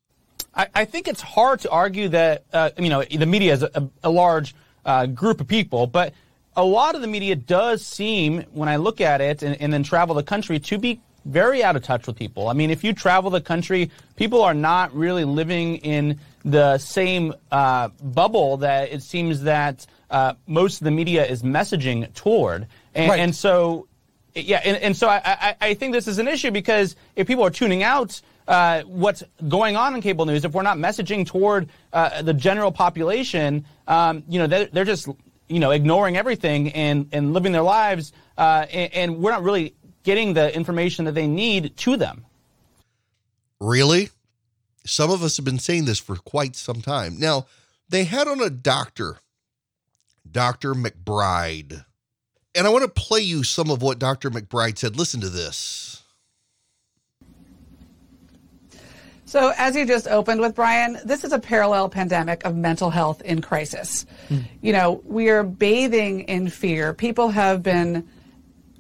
I, 0.56 0.68
I 0.74 0.86
think 0.86 1.08
it's 1.08 1.22
hard 1.22 1.60
to 1.62 1.70
argue 1.70 2.10
that 2.10 2.46
uh, 2.54 2.72
you 2.80 2.90
know 2.90 3.04
the 3.04 3.28
media 3.28 3.54
is 3.54 3.64
a, 3.64 3.90
a 4.04 4.10
large 4.10 4.56
uh, 4.84 5.06
group 5.06 5.42
of 5.42 5.48
people, 5.48 5.86
but 5.86 6.14
a 6.56 6.64
lot 6.64 6.96
of 6.96 7.02
the 7.02 7.08
media 7.08 7.36
does 7.36 7.86
seem, 7.86 8.42
when 8.52 8.70
I 8.70 8.76
look 8.76 9.02
at 9.02 9.22
it 9.22 9.44
and, 9.44 9.60
and 9.62 9.72
then 9.72 9.84
travel 9.84 10.16
the 10.16 10.24
country, 10.24 10.60
to 10.60 10.78
be 10.78 11.00
very 11.26 11.64
out 11.64 11.76
of 11.76 11.84
touch 11.84 12.08
with 12.08 12.16
people. 12.16 12.48
I 12.48 12.54
mean, 12.54 12.72
if 12.72 12.84
you 12.84 12.94
travel 12.94 13.30
the 13.30 13.42
country, 13.42 13.92
people 14.16 14.42
are 14.42 14.54
not 14.54 14.94
really 14.96 15.24
living 15.24 15.78
in 15.78 16.20
the 16.44 16.78
same 16.80 17.34
uh, 17.52 17.90
bubble 18.02 18.58
that 18.58 18.92
it 18.92 19.04
seems 19.04 19.44
that 19.44 19.86
uh, 20.10 20.34
most 20.48 20.82
of 20.82 20.86
the 20.86 20.92
media 20.92 21.26
is 21.26 21.44
messaging 21.44 22.12
toward. 22.14 22.68
And, 22.96 23.10
right. 23.10 23.20
and, 23.20 23.36
so 23.36 23.88
yeah, 24.36 24.62
and, 24.64 24.78
and 24.78 24.98
so 24.98 25.08
I, 25.08 25.22
I, 25.26 25.56
I 25.62 25.74
think 25.76 25.94
this 25.94 26.08
is 26.08 26.18
an 26.18 26.28
issue 26.28 26.52
because 26.52 26.96
if 27.16 27.28
people 27.28 27.46
are 27.46 27.52
tuning 27.52 27.84
out 27.84 28.20
uh, 28.48 28.82
what's 28.82 29.24
going 29.48 29.76
on 29.76 29.94
in 29.94 30.02
cable 30.02 30.26
news, 30.26 30.44
if 30.44 30.54
we're 30.54 30.64
not 30.64 30.78
messaging 30.78 31.26
toward 31.26 31.70
uh, 31.94 32.22
the 32.22 32.34
general 32.34 32.72
population, 32.72 33.66
um, 33.88 34.24
you 34.28 34.40
know, 34.40 34.48
they're, 34.48 34.66
they're, 34.66 34.86
just 34.86 35.08
you 35.52 35.60
know 35.60 35.72
ignoring 35.72 36.18
everything 36.18 36.72
and 36.72 37.08
and 37.12 37.34
living 37.34 37.52
their 37.52 37.62
lives, 37.62 38.14
uh, 38.38 38.66
and, 38.72 38.94
and 38.94 39.18
we're 39.20 39.32
not 39.32 39.44
really 39.44 39.76
getting 40.04 40.34
the 40.34 40.54
information 40.56 41.06
that 41.06 41.14
they 41.14 41.28
need 41.28 41.76
to 41.78 41.98
them. 41.98 42.26
Really? 43.60 44.10
Some 44.86 45.12
of 45.12 45.22
us 45.22 45.38
have 45.38 45.46
been 45.46 45.60
saying 45.60 45.86
this 45.86 46.00
for 46.00 46.16
quite 46.16 46.56
some 46.56 46.82
time. 46.82 47.20
Now, 47.20 47.46
they 47.88 48.06
had 48.06 48.28
on 48.28 48.42
a 48.42 48.50
doctor, 48.50 49.18
Dr. 50.30 50.74
McBride. 50.74 51.86
And 52.56 52.66
I 52.66 52.70
want 52.70 52.84
to 52.84 53.02
play 53.02 53.22
you 53.22 53.44
some 53.44 53.70
of 53.70 53.82
what 53.82 54.00
Dr. 54.00 54.32
McBride 54.32 54.78
said. 54.78 54.98
Listen 54.98 55.22
to 55.22 55.30
this. 55.30 55.91
So, 59.32 59.54
as 59.58 59.78
you 59.78 59.86
just 59.86 60.10
opened 60.10 60.42
with 60.42 60.56
Brian, 60.56 61.00
this 61.06 61.24
is 61.24 61.32
a 61.32 61.40
parallel 61.40 61.88
pandemic 61.88 62.44
of 62.44 62.54
mental 62.54 62.90
health 62.90 63.22
in 63.22 63.42
crisis. 63.42 64.06
Mm. 64.28 64.44
You 64.60 64.74
know, 64.74 65.02
we 65.06 65.30
are 65.30 65.42
bathing 65.42 66.24
in 66.24 66.50
fear. 66.50 66.94
People 66.94 67.30
have 67.30 67.64
been 67.64 68.06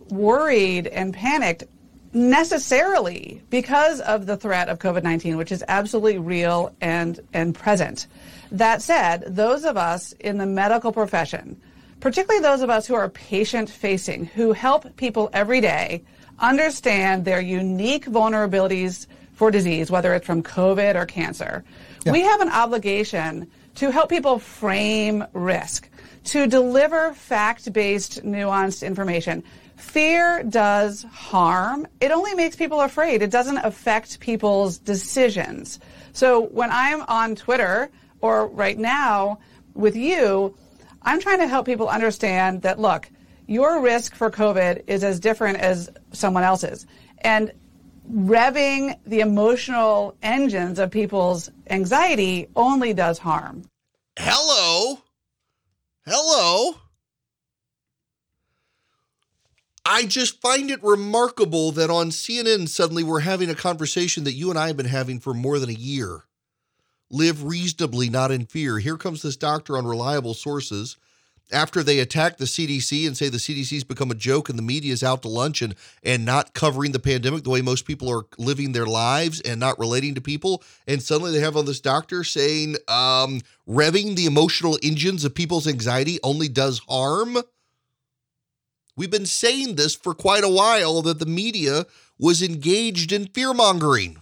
worried 0.09 0.87
and 0.87 1.13
panicked 1.13 1.63
necessarily 2.11 3.41
because 3.49 4.01
of 4.01 4.25
the 4.25 4.35
threat 4.35 4.67
of 4.67 4.77
COVID 4.79 5.03
19, 5.03 5.37
which 5.37 5.53
is 5.53 5.63
absolutely 5.69 6.19
real 6.19 6.75
and, 6.81 7.21
and 7.31 7.55
present. 7.55 8.07
That 8.51 8.81
said, 8.81 9.23
those 9.33 9.63
of 9.63 9.77
us 9.77 10.11
in 10.19 10.37
the 10.37 10.45
medical 10.45 10.91
profession, 10.91 11.61
particularly 12.01 12.43
those 12.43 12.61
of 12.61 12.69
us 12.69 12.85
who 12.85 12.95
are 12.95 13.07
patient 13.07 13.69
facing, 13.69 14.25
who 14.25 14.51
help 14.51 14.97
people 14.97 15.29
every 15.31 15.61
day 15.61 16.03
understand 16.39 17.23
their 17.23 17.39
unique 17.39 18.05
vulnerabilities 18.05 19.07
for 19.41 19.49
disease, 19.49 19.89
whether 19.89 20.13
it's 20.13 20.27
from 20.27 20.43
COVID 20.43 20.93
or 20.93 21.07
cancer, 21.07 21.63
yeah. 22.05 22.11
we 22.11 22.21
have 22.21 22.41
an 22.41 22.49
obligation 22.49 23.49
to 23.73 23.89
help 23.89 24.07
people 24.07 24.37
frame 24.37 25.25
risk, 25.33 25.89
to 26.25 26.45
deliver 26.45 27.11
fact 27.13 27.73
based, 27.73 28.23
nuanced 28.23 28.85
information 28.85 29.43
Fear 29.77 30.43
does 30.43 31.01
harm. 31.11 31.87
It 31.99 32.11
only 32.11 32.35
makes 32.35 32.55
people 32.55 32.81
afraid. 32.81 33.23
It 33.23 33.31
doesn't 33.31 33.57
affect 33.57 34.19
people's 34.19 34.77
decisions. 34.77 35.79
So 36.13 36.41
when 36.49 36.69
I'm 36.71 37.01
on 37.07 37.33
Twitter 37.33 37.89
or 38.21 38.45
right 38.45 38.77
now 38.77 39.39
with 39.73 39.95
you, 39.95 40.55
I'm 41.01 41.19
trying 41.19 41.39
to 41.39 41.47
help 41.47 41.65
people 41.65 41.89
understand 41.89 42.61
that 42.61 42.77
look, 42.79 43.09
your 43.47 43.81
risk 43.81 44.13
for 44.13 44.29
COVID 44.29 44.83
is 44.85 45.03
as 45.03 45.19
different 45.19 45.57
as 45.57 45.89
someone 46.13 46.43
else's. 46.43 46.85
And 47.23 47.51
revving 48.11 48.97
the 49.05 49.21
emotional 49.21 50.15
engines 50.21 50.79
of 50.79 50.91
people's 50.91 51.49
anxiety 51.69 52.47
only 52.55 52.93
does 52.93 53.17
harm. 53.17 53.63
Hello. 54.17 54.99
Hello. 56.05 56.75
I 59.85 60.05
just 60.05 60.41
find 60.41 60.69
it 60.69 60.83
remarkable 60.83 61.71
that 61.71 61.89
on 61.89 62.09
CNN 62.09 62.69
suddenly 62.69 63.03
we're 63.03 63.21
having 63.21 63.49
a 63.49 63.55
conversation 63.55 64.23
that 64.25 64.33
you 64.33 64.49
and 64.49 64.59
I 64.59 64.67
have 64.67 64.77
been 64.77 64.85
having 64.85 65.19
for 65.19 65.33
more 65.33 65.57
than 65.57 65.69
a 65.69 65.73
year. 65.73 66.25
Live 67.09 67.43
reasonably, 67.43 68.09
not 68.09 68.31
in 68.31 68.45
fear. 68.45 68.79
Here 68.79 68.97
comes 68.97 69.21
this 69.21 69.35
doctor 69.35 69.77
on 69.77 69.85
reliable 69.85 70.33
sources. 70.33 70.97
After 71.51 71.83
they 71.83 71.99
attack 71.99 72.37
the 72.37 72.45
CDC 72.45 73.05
and 73.05 73.17
say 73.17 73.27
the 73.27 73.37
CDC's 73.37 73.83
become 73.83 74.09
a 74.09 74.15
joke 74.15 74.49
and 74.49 74.57
the 74.57 74.63
media 74.63 74.93
is 74.93 75.03
out 75.03 75.21
to 75.23 75.27
lunch 75.27 75.61
and, 75.61 75.75
and 76.03 76.23
not 76.23 76.53
covering 76.53 76.93
the 76.93 76.99
pandemic 76.99 77.43
the 77.43 77.49
way 77.49 77.61
most 77.61 77.85
people 77.85 78.09
are 78.09 78.25
living 78.37 78.71
their 78.71 78.85
lives 78.85 79.41
and 79.41 79.59
not 79.59 79.77
relating 79.77 80.15
to 80.15 80.21
people. 80.21 80.63
And 80.87 81.01
suddenly 81.01 81.31
they 81.31 81.39
have 81.39 81.57
on 81.57 81.65
this 81.65 81.81
doctor 81.81 82.23
saying 82.23 82.75
um, 82.87 83.41
revving 83.67 84.15
the 84.15 84.25
emotional 84.25 84.77
engines 84.81 85.25
of 85.25 85.35
people's 85.35 85.67
anxiety 85.67 86.19
only 86.23 86.47
does 86.47 86.79
harm. 86.87 87.37
We've 88.95 89.11
been 89.11 89.25
saying 89.25 89.75
this 89.75 89.95
for 89.95 90.13
quite 90.13 90.43
a 90.43 90.49
while 90.49 91.01
that 91.01 91.19
the 91.19 91.25
media 91.25 91.85
was 92.17 92.41
engaged 92.41 93.11
in 93.11 93.25
fear 93.27 93.53
mongering. 93.53 94.21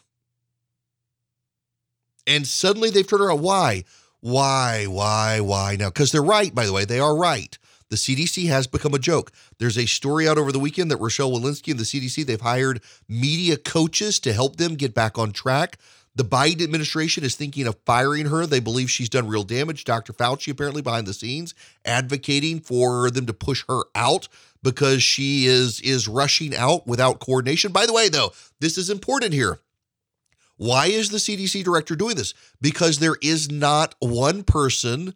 And 2.25 2.45
suddenly 2.47 2.89
they've 2.89 3.07
turned 3.07 3.23
around. 3.23 3.41
Why? 3.41 3.83
Why? 4.21 4.85
Why? 4.85 5.39
Why 5.39 5.75
now? 5.77 5.89
Because 5.89 6.11
they're 6.11 6.21
right, 6.21 6.53
by 6.53 6.65
the 6.65 6.73
way. 6.73 6.85
They 6.85 6.99
are 6.99 7.15
right. 7.15 7.57
The 7.89 7.95
CDC 7.95 8.47
has 8.47 8.67
become 8.67 8.93
a 8.93 8.99
joke. 8.99 9.31
There's 9.57 9.77
a 9.77 9.87
story 9.87 10.27
out 10.27 10.37
over 10.37 10.51
the 10.51 10.59
weekend 10.59 10.91
that 10.91 10.97
Rochelle 10.97 11.31
Walensky 11.31 11.71
and 11.71 11.79
the 11.79 11.85
CDC, 11.85 12.25
they've 12.25 12.39
hired 12.39 12.81
media 13.07 13.57
coaches 13.57 14.19
to 14.19 14.33
help 14.33 14.57
them 14.57 14.75
get 14.75 14.93
back 14.93 15.17
on 15.17 15.31
track. 15.31 15.77
The 16.15 16.23
Biden 16.23 16.61
administration 16.63 17.23
is 17.23 17.35
thinking 17.35 17.65
of 17.65 17.77
firing 17.85 18.27
her. 18.27 18.45
They 18.45 18.59
believe 18.59 18.91
she's 18.91 19.09
done 19.09 19.27
real 19.27 19.43
damage. 19.43 19.85
Dr. 19.85 20.13
Fauci, 20.13 20.51
apparently 20.51 20.81
behind 20.81 21.07
the 21.07 21.13
scenes, 21.13 21.55
advocating 21.85 22.59
for 22.59 23.09
them 23.09 23.25
to 23.25 23.33
push 23.33 23.63
her 23.69 23.83
out 23.95 24.27
because 24.61 25.01
she 25.01 25.45
is 25.45 25.79
is 25.81 26.07
rushing 26.07 26.55
out 26.55 26.85
without 26.85 27.19
coordination. 27.19 27.71
By 27.71 27.85
the 27.85 27.93
way, 27.93 28.09
though, 28.09 28.33
this 28.59 28.77
is 28.77 28.89
important 28.89 29.33
here. 29.33 29.59
Why 30.59 30.87
is 30.87 31.09
the 31.09 31.19
CDC 31.19 31.63
director 31.63 31.95
doing 31.95 32.17
this? 32.17 32.33
Because 32.59 32.99
there 32.99 33.15
is 33.21 33.49
not 33.49 33.95
one 33.99 34.43
person 34.43 35.13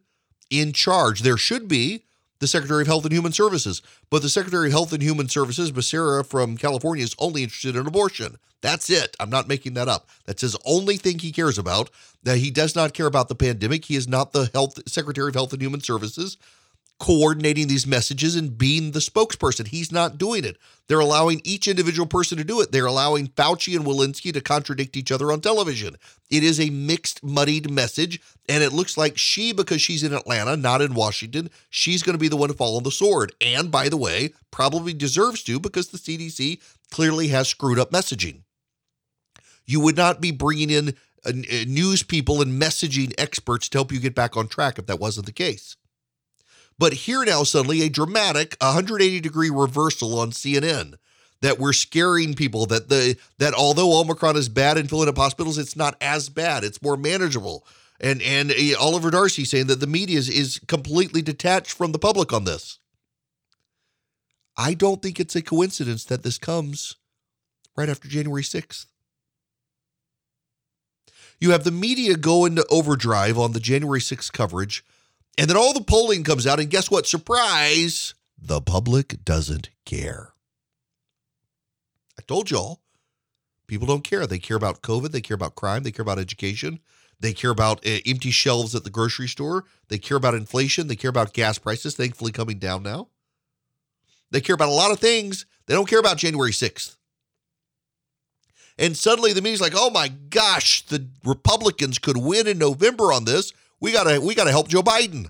in 0.49 0.71
charge. 0.71 1.19
There 1.19 1.35
should 1.35 1.67
be 1.67 2.05
the 2.39 2.47
Secretary 2.47 2.83
of 2.83 2.87
Health 2.87 3.03
and 3.03 3.11
Human 3.11 3.33
Services, 3.33 3.81
but 4.09 4.21
the 4.21 4.29
Secretary 4.29 4.67
of 4.67 4.71
Health 4.71 4.93
and 4.93 5.03
Human 5.03 5.27
Services, 5.27 5.73
Becerra 5.73 6.25
from 6.25 6.55
California, 6.55 7.03
is 7.03 7.13
only 7.19 7.43
interested 7.43 7.75
in 7.75 7.85
abortion. 7.85 8.37
That's 8.61 8.89
it. 8.89 9.17
I'm 9.19 9.29
not 9.29 9.49
making 9.49 9.73
that 9.73 9.89
up. 9.89 10.09
That's 10.25 10.43
his 10.43 10.55
only 10.65 10.95
thing 10.95 11.19
he 11.19 11.33
cares 11.33 11.57
about. 11.57 11.89
That 12.23 12.37
he 12.37 12.49
does 12.49 12.73
not 12.73 12.93
care 12.93 13.07
about 13.07 13.27
the 13.27 13.35
pandemic. 13.35 13.83
He 13.83 13.97
is 13.97 14.07
not 14.07 14.31
the 14.31 14.49
health 14.53 14.79
Secretary 14.87 15.27
of 15.27 15.35
Health 15.35 15.51
and 15.51 15.61
Human 15.61 15.81
Services 15.81 16.37
coordinating 17.03 17.67
these 17.67 17.85
messages 17.85 18.33
and 18.33 18.57
being 18.57 18.91
the 18.91 18.99
spokesperson. 18.99 19.67
He's 19.67 19.91
not 19.91 20.17
doing 20.17 20.45
it. 20.45 20.55
They're 20.87 21.01
allowing 21.01 21.41
each 21.43 21.67
individual 21.67 22.07
person 22.07 22.37
to 22.37 22.45
do 22.45 22.61
it. 22.61 22.71
They're 22.71 22.85
allowing 22.85 23.27
Fauci 23.27 23.75
and 23.75 23.83
Walensky 23.83 24.31
to 24.31 24.39
contradict 24.39 24.95
each 24.95 25.11
other 25.11 25.29
on 25.29 25.41
television. 25.41 25.97
It 26.31 26.45
is 26.45 26.61
a 26.61 26.69
mixed, 26.69 27.21
muddied 27.21 27.69
message, 27.69 28.21
and 28.47 28.63
it 28.63 28.71
looks 28.71 28.97
like 28.97 29.17
she, 29.17 29.51
because 29.51 29.81
she's 29.81 30.01
in 30.01 30.13
Atlanta, 30.13 30.55
not 30.55 30.81
in 30.81 30.93
Washington, 30.93 31.49
she's 31.69 32.03
going 32.03 32.13
to 32.13 32.21
be 32.21 32.29
the 32.29 32.37
one 32.37 32.47
to 32.47 32.55
fall 32.55 32.77
on 32.77 32.83
the 32.83 32.89
sword. 32.89 33.33
And 33.41 33.69
by 33.69 33.89
the 33.89 33.97
way, 33.97 34.33
probably 34.49 34.93
deserves 34.93 35.43
to 35.43 35.59
because 35.59 35.89
the 35.89 35.97
CDC 35.97 36.61
clearly 36.89 37.27
has 37.27 37.49
screwed 37.49 37.79
up 37.79 37.91
messaging. 37.91 38.43
You 39.65 39.81
would 39.81 39.97
not 39.97 40.21
be 40.21 40.31
bringing 40.31 40.69
in 40.69 40.95
uh, 41.25 41.31
uh, 41.31 41.65
news 41.67 42.01
people 42.01 42.41
and 42.41 42.61
messaging 42.61 43.13
experts 43.17 43.67
to 43.67 43.77
help 43.77 43.91
you 43.91 43.99
get 43.99 44.15
back 44.15 44.37
on 44.37 44.47
track 44.47 44.79
if 44.79 44.85
that 44.85 45.01
wasn't 45.01 45.25
the 45.25 45.33
case. 45.33 45.75
But 46.83 46.91
here 46.91 47.23
now, 47.23 47.43
suddenly, 47.43 47.81
a 47.81 47.89
dramatic 47.89 48.57
180 48.59 49.21
degree 49.21 49.49
reversal 49.49 50.19
on 50.19 50.31
CNN 50.31 50.95
that 51.39 51.57
we're 51.57 51.71
scaring 51.71 52.33
people 52.33 52.65
that 52.65 52.89
the 52.89 53.15
that 53.37 53.53
although 53.53 54.01
Omicron 54.01 54.35
is 54.35 54.49
bad 54.49 54.77
in 54.77 54.89
filling 54.89 55.07
up 55.07 55.15
hospitals, 55.15 55.57
it's 55.57 55.77
not 55.77 55.95
as 56.01 56.27
bad. 56.27 56.65
It's 56.65 56.81
more 56.81 56.97
manageable. 56.97 57.65
And 58.01 58.21
and 58.21 58.51
uh, 58.51 58.77
Oliver 58.77 59.11
Darcy 59.11 59.45
saying 59.45 59.67
that 59.67 59.79
the 59.79 59.87
media 59.87 60.17
is, 60.17 60.27
is 60.27 60.59
completely 60.67 61.21
detached 61.21 61.71
from 61.71 61.93
the 61.93 61.99
public 61.99 62.33
on 62.33 62.43
this. 62.43 62.79
I 64.57 64.73
don't 64.73 65.01
think 65.01 65.21
it's 65.21 65.37
a 65.37 65.41
coincidence 65.41 66.03
that 66.03 66.23
this 66.23 66.37
comes 66.37 66.97
right 67.77 67.87
after 67.87 68.09
January 68.09 68.43
6th. 68.43 68.87
You 71.39 71.51
have 71.51 71.63
the 71.63 71.71
media 71.71 72.17
go 72.17 72.43
into 72.43 72.65
overdrive 72.69 73.39
on 73.39 73.53
the 73.53 73.61
January 73.61 74.01
6th 74.01 74.33
coverage 74.33 74.83
and 75.37 75.49
then 75.49 75.57
all 75.57 75.73
the 75.73 75.83
polling 75.83 76.23
comes 76.23 76.45
out, 76.45 76.59
and 76.59 76.69
guess 76.69 76.91
what? 76.91 77.07
Surprise! 77.07 78.13
The 78.37 78.61
public 78.61 79.23
doesn't 79.23 79.69
care. 79.85 80.33
I 82.19 82.21
told 82.27 82.51
y'all, 82.51 82.81
people 83.67 83.87
don't 83.87 84.03
care. 84.03 84.27
They 84.27 84.39
care 84.39 84.57
about 84.57 84.81
COVID, 84.81 85.11
they 85.11 85.21
care 85.21 85.35
about 85.35 85.55
crime, 85.55 85.83
they 85.83 85.91
care 85.91 86.03
about 86.03 86.19
education, 86.19 86.79
they 87.19 87.33
care 87.33 87.51
about 87.51 87.85
uh, 87.85 87.99
empty 88.05 88.31
shelves 88.31 88.75
at 88.75 88.83
the 88.83 88.89
grocery 88.89 89.27
store, 89.27 89.65
they 89.87 89.97
care 89.97 90.17
about 90.17 90.35
inflation, 90.35 90.87
they 90.87 90.95
care 90.95 91.09
about 91.09 91.33
gas 91.33 91.57
prices, 91.57 91.95
thankfully 91.95 92.31
coming 92.31 92.59
down 92.59 92.83
now. 92.83 93.07
They 94.31 94.41
care 94.41 94.55
about 94.55 94.69
a 94.69 94.73
lot 94.73 94.91
of 94.91 94.99
things. 94.99 95.45
They 95.67 95.75
don't 95.75 95.87
care 95.87 95.99
about 95.99 96.17
January 96.17 96.51
6th. 96.51 96.95
And 98.79 98.97
suddenly 98.97 99.31
the 99.31 99.41
media's 99.41 99.61
like, 99.61 99.73
oh 99.75 99.91
my 99.91 100.07
gosh, 100.07 100.85
the 100.87 101.07
Republicans 101.23 101.99
could 101.99 102.17
win 102.17 102.47
in 102.47 102.57
November 102.57 103.13
on 103.13 103.25
this. 103.25 103.53
We 103.83 103.91
gotta 103.91 104.21
we 104.21 104.33
gotta 104.33 104.51
help 104.51 104.69
Joe 104.69 104.81
Biden. 104.81 105.29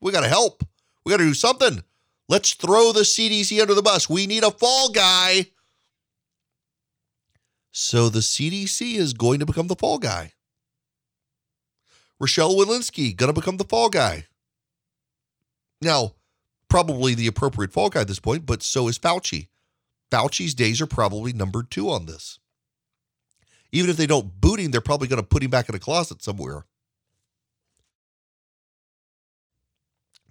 We 0.00 0.10
gotta 0.10 0.26
help. 0.26 0.64
We 1.04 1.10
gotta 1.10 1.24
do 1.24 1.34
something. 1.34 1.84
Let's 2.26 2.54
throw 2.54 2.92
the 2.92 3.02
CDC 3.02 3.60
under 3.60 3.74
the 3.74 3.82
bus. 3.82 4.08
We 4.08 4.26
need 4.26 4.42
a 4.42 4.50
fall 4.50 4.88
guy. 4.88 5.48
So 7.70 8.08
the 8.08 8.20
CDC 8.20 8.94
is 8.94 9.12
going 9.12 9.40
to 9.40 9.46
become 9.46 9.66
the 9.66 9.76
fall 9.76 9.98
guy. 9.98 10.32
Rochelle 12.18 12.54
Walensky 12.54 13.14
to 13.14 13.32
become 13.34 13.58
the 13.58 13.64
fall 13.64 13.90
guy. 13.90 14.26
Now, 15.82 16.14
probably 16.70 17.14
the 17.14 17.26
appropriate 17.26 17.72
fall 17.72 17.90
guy 17.90 18.00
at 18.00 18.08
this 18.08 18.18
point, 18.18 18.46
but 18.46 18.62
so 18.62 18.88
is 18.88 18.98
Fauci. 18.98 19.48
Fauci's 20.10 20.54
days 20.54 20.80
are 20.80 20.86
probably 20.86 21.34
numbered 21.34 21.70
two 21.70 21.90
on 21.90 22.06
this. 22.06 22.38
Even 23.72 23.90
if 23.90 23.98
they 23.98 24.06
don't 24.06 24.40
boot 24.40 24.58
him, 24.58 24.70
they're 24.70 24.80
probably 24.80 25.06
going 25.06 25.20
to 25.20 25.28
put 25.28 25.42
him 25.42 25.50
back 25.50 25.68
in 25.68 25.74
a 25.74 25.78
closet 25.78 26.22
somewhere. 26.22 26.64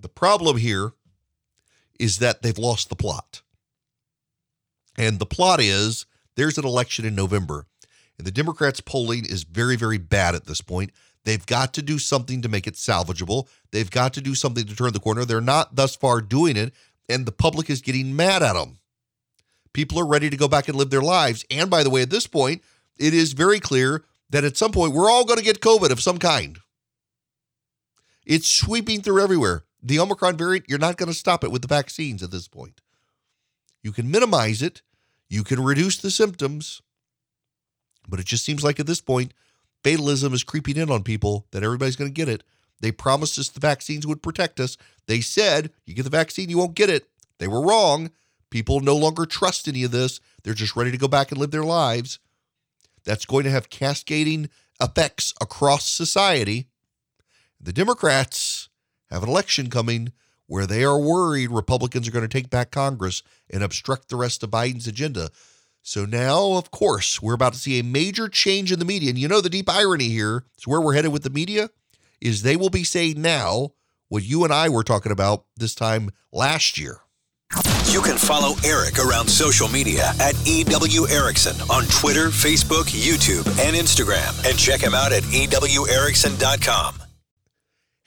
The 0.07 0.13
problem 0.13 0.55
here 0.55 0.93
is 1.99 2.19
that 2.19 2.41
they've 2.41 2.57
lost 2.57 2.87
the 2.87 2.95
plot. 2.95 3.41
And 4.97 5.19
the 5.19 5.25
plot 5.25 5.59
is 5.59 6.05
there's 6.37 6.57
an 6.57 6.63
election 6.63 7.03
in 7.03 7.13
November, 7.13 7.65
and 8.17 8.25
the 8.25 8.31
Democrats' 8.31 8.79
polling 8.79 9.25
is 9.25 9.43
very, 9.43 9.75
very 9.75 9.97
bad 9.97 10.33
at 10.33 10.45
this 10.45 10.61
point. 10.61 10.91
They've 11.25 11.45
got 11.45 11.73
to 11.73 11.81
do 11.81 11.99
something 11.99 12.41
to 12.41 12.47
make 12.47 12.67
it 12.67 12.75
salvageable. 12.75 13.49
They've 13.71 13.91
got 13.91 14.13
to 14.13 14.21
do 14.21 14.33
something 14.33 14.65
to 14.65 14.75
turn 14.77 14.93
the 14.93 15.01
corner. 15.01 15.25
They're 15.25 15.41
not 15.41 15.75
thus 15.75 15.97
far 15.97 16.21
doing 16.21 16.55
it, 16.55 16.71
and 17.09 17.25
the 17.25 17.33
public 17.33 17.69
is 17.69 17.81
getting 17.81 18.15
mad 18.15 18.41
at 18.41 18.53
them. 18.53 18.77
People 19.73 19.99
are 19.99 20.07
ready 20.07 20.29
to 20.29 20.37
go 20.37 20.47
back 20.47 20.69
and 20.69 20.77
live 20.77 20.89
their 20.89 21.01
lives. 21.01 21.43
And 21.51 21.69
by 21.69 21.83
the 21.83 21.89
way, 21.89 22.01
at 22.01 22.11
this 22.11 22.27
point, 22.27 22.63
it 22.97 23.13
is 23.13 23.33
very 23.33 23.59
clear 23.59 24.05
that 24.29 24.45
at 24.45 24.55
some 24.55 24.71
point 24.71 24.93
we're 24.93 25.11
all 25.11 25.25
going 25.25 25.39
to 25.39 25.43
get 25.43 25.59
COVID 25.59 25.89
of 25.89 26.01
some 26.01 26.17
kind. 26.17 26.59
It's 28.25 28.49
sweeping 28.49 29.01
through 29.01 29.21
everywhere. 29.21 29.65
The 29.81 29.99
Omicron 29.99 30.37
variant, 30.37 30.65
you're 30.67 30.79
not 30.79 30.97
going 30.97 31.11
to 31.11 31.17
stop 31.17 31.43
it 31.43 31.51
with 31.51 31.61
the 31.61 31.67
vaccines 31.67 32.23
at 32.23 32.31
this 32.31 32.47
point. 32.47 32.81
You 33.83 33.91
can 33.91 34.09
minimize 34.09 34.61
it, 34.61 34.81
you 35.29 35.43
can 35.43 35.63
reduce 35.63 35.97
the 35.97 36.11
symptoms, 36.11 36.81
but 38.07 38.19
it 38.19 38.25
just 38.25 38.43
seems 38.43 38.63
like 38.63 38.79
at 38.79 38.87
this 38.87 39.01
point, 39.01 39.33
fatalism 39.83 40.33
is 40.33 40.43
creeping 40.43 40.77
in 40.77 40.89
on 40.89 41.03
people 41.03 41.45
that 41.51 41.63
everybody's 41.63 41.95
going 41.95 42.09
to 42.09 42.13
get 42.13 42.29
it. 42.29 42.43
They 42.79 42.91
promised 42.91 43.37
us 43.39 43.49
the 43.49 43.59
vaccines 43.59 44.05
would 44.05 44.21
protect 44.21 44.59
us. 44.59 44.77
They 45.07 45.21
said, 45.21 45.71
you 45.85 45.93
get 45.93 46.03
the 46.03 46.09
vaccine, 46.09 46.49
you 46.49 46.57
won't 46.57 46.75
get 46.75 46.89
it. 46.89 47.07
They 47.39 47.47
were 47.47 47.61
wrong. 47.61 48.11
People 48.49 48.79
no 48.79 48.95
longer 48.95 49.25
trust 49.25 49.67
any 49.67 49.83
of 49.83 49.91
this. 49.91 50.19
They're 50.43 50.53
just 50.53 50.75
ready 50.75 50.91
to 50.91 50.97
go 50.97 51.07
back 51.07 51.31
and 51.31 51.39
live 51.39 51.51
their 51.51 51.63
lives. 51.63 52.19
That's 53.03 53.25
going 53.25 53.43
to 53.43 53.51
have 53.51 53.69
cascading 53.69 54.49
effects 54.81 55.33
across 55.41 55.87
society. 55.87 56.67
The 57.59 57.73
Democrats 57.73 58.56
have 59.09 59.23
an 59.23 59.29
election 59.29 59.69
coming 59.69 60.11
where 60.47 60.65
they 60.65 60.83
are 60.83 60.99
worried 60.99 61.51
Republicans 61.51 62.07
are 62.07 62.11
going 62.11 62.27
to 62.27 62.27
take 62.27 62.49
back 62.49 62.71
Congress 62.71 63.21
and 63.49 63.63
obstruct 63.63 64.09
the 64.09 64.15
rest 64.15 64.43
of 64.43 64.49
Biden's 64.49 64.87
agenda. 64.87 65.29
So 65.81 66.05
now, 66.05 66.53
of 66.53 66.71
course, 66.71 67.21
we're 67.21 67.33
about 67.33 67.53
to 67.53 67.59
see 67.59 67.79
a 67.79 67.83
major 67.83 68.27
change 68.27 68.71
in 68.71 68.79
the 68.79 68.85
media. 68.85 69.09
And 69.09 69.17
you 69.17 69.27
know, 69.27 69.41
the 69.41 69.49
deep 69.49 69.69
irony 69.69 70.09
here 70.09 70.43
is 70.57 70.67
where 70.67 70.81
we're 70.81 70.93
headed 70.93 71.13
with 71.13 71.23
the 71.23 71.29
media 71.29 71.69
is 72.19 72.41
they 72.41 72.55
will 72.55 72.69
be 72.69 72.83
saying 72.83 73.21
now 73.21 73.73
what 74.09 74.23
you 74.23 74.43
and 74.43 74.53
I 74.53 74.69
were 74.69 74.83
talking 74.83 75.11
about 75.11 75.45
this 75.55 75.75
time 75.75 76.09
last 76.31 76.77
year. 76.77 77.01
You 77.85 78.01
can 78.01 78.17
follow 78.17 78.55
Erick 78.65 78.99
around 78.99 79.29
social 79.29 79.69
media 79.69 80.11
at 80.19 80.35
EW 80.45 81.07
Erickson 81.07 81.55
on 81.69 81.85
Twitter, 81.85 82.27
Facebook, 82.27 82.89
YouTube, 82.91 83.47
and 83.65 83.75
Instagram. 83.75 84.45
And 84.47 84.59
check 84.59 84.81
him 84.81 84.93
out 84.93 85.13
at 85.13 85.23
EWErickson.com. 85.23 87.06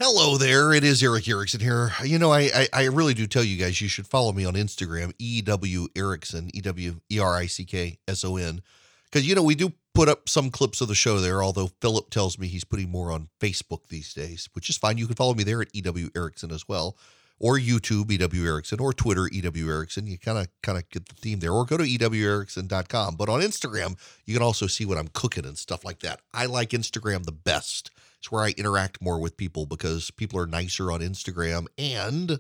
Hello 0.03 0.39
there, 0.39 0.73
it 0.73 0.83
is 0.83 1.03
Erick 1.03 1.29
Erickson 1.29 1.61
here. 1.61 1.93
You 2.03 2.19
know, 2.19 2.33
I, 2.33 2.49
I, 2.55 2.69
I 2.73 2.85
really 2.85 3.13
do 3.13 3.27
tell 3.27 3.45
you 3.45 3.59
guys 3.59 3.83
you 3.83 3.89
should 3.89 4.07
follow 4.07 4.33
me 4.33 4.47
on 4.47 4.55
Instagram, 4.55 5.13
EW 5.19 5.89
Erickson, 5.95 6.51
E 6.55 6.63
W 6.63 7.03
E 7.13 7.19
R 7.19 7.37
I 7.37 7.45
C 7.45 7.67
K 7.67 7.99
S 8.09 8.25
O 8.25 8.37
N, 8.37 8.63
because 9.05 9.29
you 9.29 9.35
know 9.35 9.43
we 9.43 9.55
do 9.55 9.75
put 9.95 10.09
up 10.09 10.27
some 10.27 10.51
clips 10.51 10.81
of 10.81 10.89
the 10.89 10.95
show 10.95 11.21
there. 11.21 11.43
Although 11.43 11.67
Philip 11.83 12.09
tells 12.09 12.39
me 12.39 12.47
he's 12.47 12.65
putting 12.65 12.89
more 12.89 13.13
on 13.13 13.29
Facebook 13.41 13.89
these 13.91 14.15
days, 14.15 14.49
which 14.55 14.71
is 14.71 14.79
fine. 14.79 14.97
You 14.97 15.07
can 15.07 15.17
follow 15.17 15.35
me 15.35 15.45
there 15.45 15.61
at 15.61 15.69
EW 15.75 16.09
Erickson 16.17 16.51
as 16.51 16.67
well, 16.67 16.97
or 17.39 17.59
YouTube 17.59 18.11
EW 18.11 18.47
Erickson, 18.47 18.81
or 18.81 18.95
Twitter 18.95 19.29
EW 19.31 19.69
Erickson. 19.69 20.07
You 20.07 20.17
kind 20.17 20.39
of 20.39 20.49
kind 20.63 20.79
of 20.79 20.89
get 20.89 21.11
the 21.11 21.15
theme 21.15 21.41
there, 21.41 21.53
or 21.53 21.67
go 21.67 21.77
to 21.77 21.85
EWErickson.com. 21.85 23.17
But 23.17 23.29
on 23.29 23.41
Instagram, 23.43 23.99
you 24.25 24.33
can 24.33 24.43
also 24.43 24.67
see 24.67 24.87
what 24.87 24.97
I'm 24.97 25.09
cooking 25.09 25.45
and 25.45 25.59
stuff 25.59 25.85
like 25.85 25.99
that. 25.99 26.21
I 26.33 26.47
like 26.47 26.71
Instagram 26.71 27.27
the 27.27 27.33
best. 27.33 27.91
It's 28.21 28.31
where 28.31 28.45
I 28.45 28.51
interact 28.51 29.01
more 29.01 29.19
with 29.19 29.39
people 29.39 29.65
because 29.65 30.11
people 30.11 30.39
are 30.39 30.47
nicer 30.47 30.93
on 30.93 31.01
Instagram 31.01 31.67
and 31.79 32.39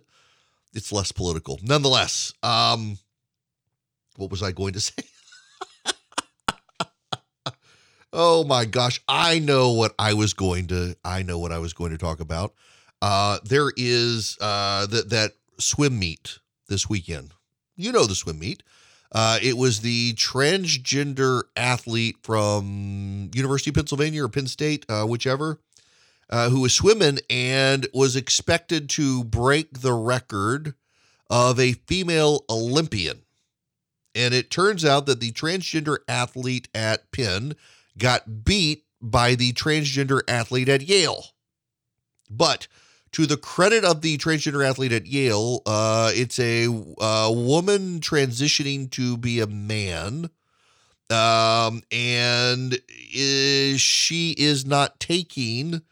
it's 0.75 0.93
less 0.93 1.11
political. 1.11 1.59
Nonetheless, 1.62 2.35
um, 2.43 2.99
what 4.16 4.31
was 4.31 4.43
I 4.43 4.53
going 4.53 4.75
to 4.75 4.81
say? 4.81 5.03
oh 8.12 8.45
my 8.45 8.66
gosh, 8.66 9.01
I 9.09 9.38
know 9.38 9.73
what 9.73 9.95
I 9.99 10.12
was 10.12 10.35
going 10.35 10.66
to. 10.66 10.97
I 11.03 11.23
know 11.23 11.38
what 11.38 11.51
I 11.51 11.59
was 11.59 11.73
going 11.73 11.93
to 11.93 11.99
talk 11.99 12.21
about. 12.21 12.53
Uh, 13.01 13.38
there 13.43 13.73
is 13.75 14.37
uh, 14.38 14.85
that 14.87 15.09
that 15.09 15.33
swim 15.59 15.99
meet 15.99 16.40
this 16.69 16.90
weekend. 16.90 17.33
You 17.75 17.93
know 17.93 18.05
the 18.05 18.14
swim 18.14 18.38
meet. 18.38 18.62
Uh, 19.12 19.38
it 19.43 19.57
was 19.57 19.81
the 19.81 20.12
transgender 20.14 21.43
athlete 21.57 22.16
from 22.23 23.31
University 23.35 23.71
of 23.71 23.75
Pennsylvania 23.75 24.25
or 24.25 24.29
Penn 24.29 24.47
State, 24.47 24.87
uh, 24.88 25.05
whichever, 25.05 25.59
uh, 26.31 26.49
who 26.49 26.61
was 26.61 26.73
swimming 26.73 27.19
and 27.29 27.87
was 27.93 28.16
expected 28.16 28.88
to 28.88 29.25
break 29.25 29.81
the 29.81 29.93
record 29.93 30.75
of 31.29 31.59
a 31.59 31.73
female 31.73 32.45
Olympian. 32.49 33.23
And 34.14 34.33
it 34.33 34.51
turns 34.51 34.85
out 34.85 35.07
that 35.07 35.21
the 35.21 35.33
transgender 35.33 35.99
athlete 36.09 36.69
at 36.75 37.12
Penn 37.12 37.55
got 37.99 38.45
beat 38.45 38.85
by 39.01 39.35
the 39.35 39.53
transgender 39.53 40.21
athlete 40.29 40.69
at 40.69 40.83
Yale. 40.83 41.25
But 42.29 42.69
to 43.12 43.27
the 43.27 43.37
credit 43.37 43.85
of 43.85 44.03
the 44.03 44.19
transgender 44.19 44.66
athlete 44.66 44.93
at 44.93 45.07
Yale, 45.07 45.62
uh, 45.66 46.11
it's 46.14 46.38
a 46.38 46.66
uh, 47.01 47.33
woman 47.33 48.01
transitioning 48.01 48.90
to 48.93 49.16
be 49.16 49.40
a 49.40 49.47
man. 49.47 50.31
Um, 51.09 51.83
and 51.90 52.79
is, 53.12 53.81
she 53.81 54.31
is 54.38 54.64
not 54.64 55.01
taking 55.01 55.83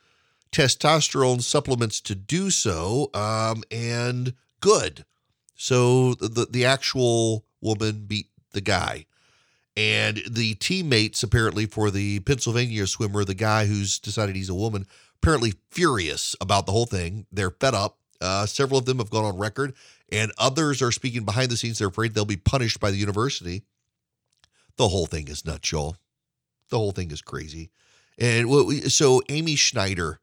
testosterone 0.51 1.43
supplements 1.43 2.01
to 2.03 2.15
do 2.15 2.51
so. 2.51 3.11
Um, 3.15 3.63
and 3.71 4.35
good. 4.61 5.05
So 5.55 6.15
the, 6.15 6.47
the 6.49 6.65
actual 6.65 7.45
woman 7.61 8.05
beat 8.07 8.29
the 8.53 8.61
guy. 8.61 9.07
And 9.77 10.21
the 10.29 10.55
teammates, 10.55 11.23
apparently, 11.23 11.67
for 11.67 11.91
the 11.91 12.21
Pennsylvania 12.21 12.87
swimmer, 12.87 13.25
the 13.25 13.35
guy 13.35 13.67
who's 13.67 14.01
decided 14.01 14.35
he's 14.35 14.49
a 14.49 14.55
woman, 14.55 14.87
apparently 15.23 15.55
furious 15.71 16.35
about 16.41 16.67
the 16.67 16.73
whole 16.73 16.87
thing. 16.87 17.27
They're 17.31 17.53
fed 17.53 17.75
up. 17.75 17.99
Uh, 18.21 18.47
several 18.47 18.79
of 18.79 18.87
them 18.87 18.99
have 18.99 19.11
gone 19.11 19.25
on 19.25 19.39
record, 19.39 19.75
and 20.11 20.33
others 20.37 20.83
are 20.83 20.91
speaking 20.91 21.25
behind 21.25 21.51
the 21.51 21.57
scenes. 21.57 21.79
They're 21.79 21.89
afraid 21.89 22.15
they'll 22.15 22.25
be 22.25 22.37
punished 22.37 22.81
by 22.81 22.91
the 22.91 22.97
university. 22.97 23.63
The 24.77 24.89
whole 24.89 25.07
thing 25.07 25.29
is 25.29 25.45
nuts, 25.45 25.71
y'all. 25.71 25.97
The 26.71 26.79
whole 26.79 26.93
thing 26.93 27.13
is 27.13 27.23
crazy. 27.23 27.71
And 28.19 28.51
so 28.91 29.23
Amy 29.29 29.55
Schneider 29.55 30.19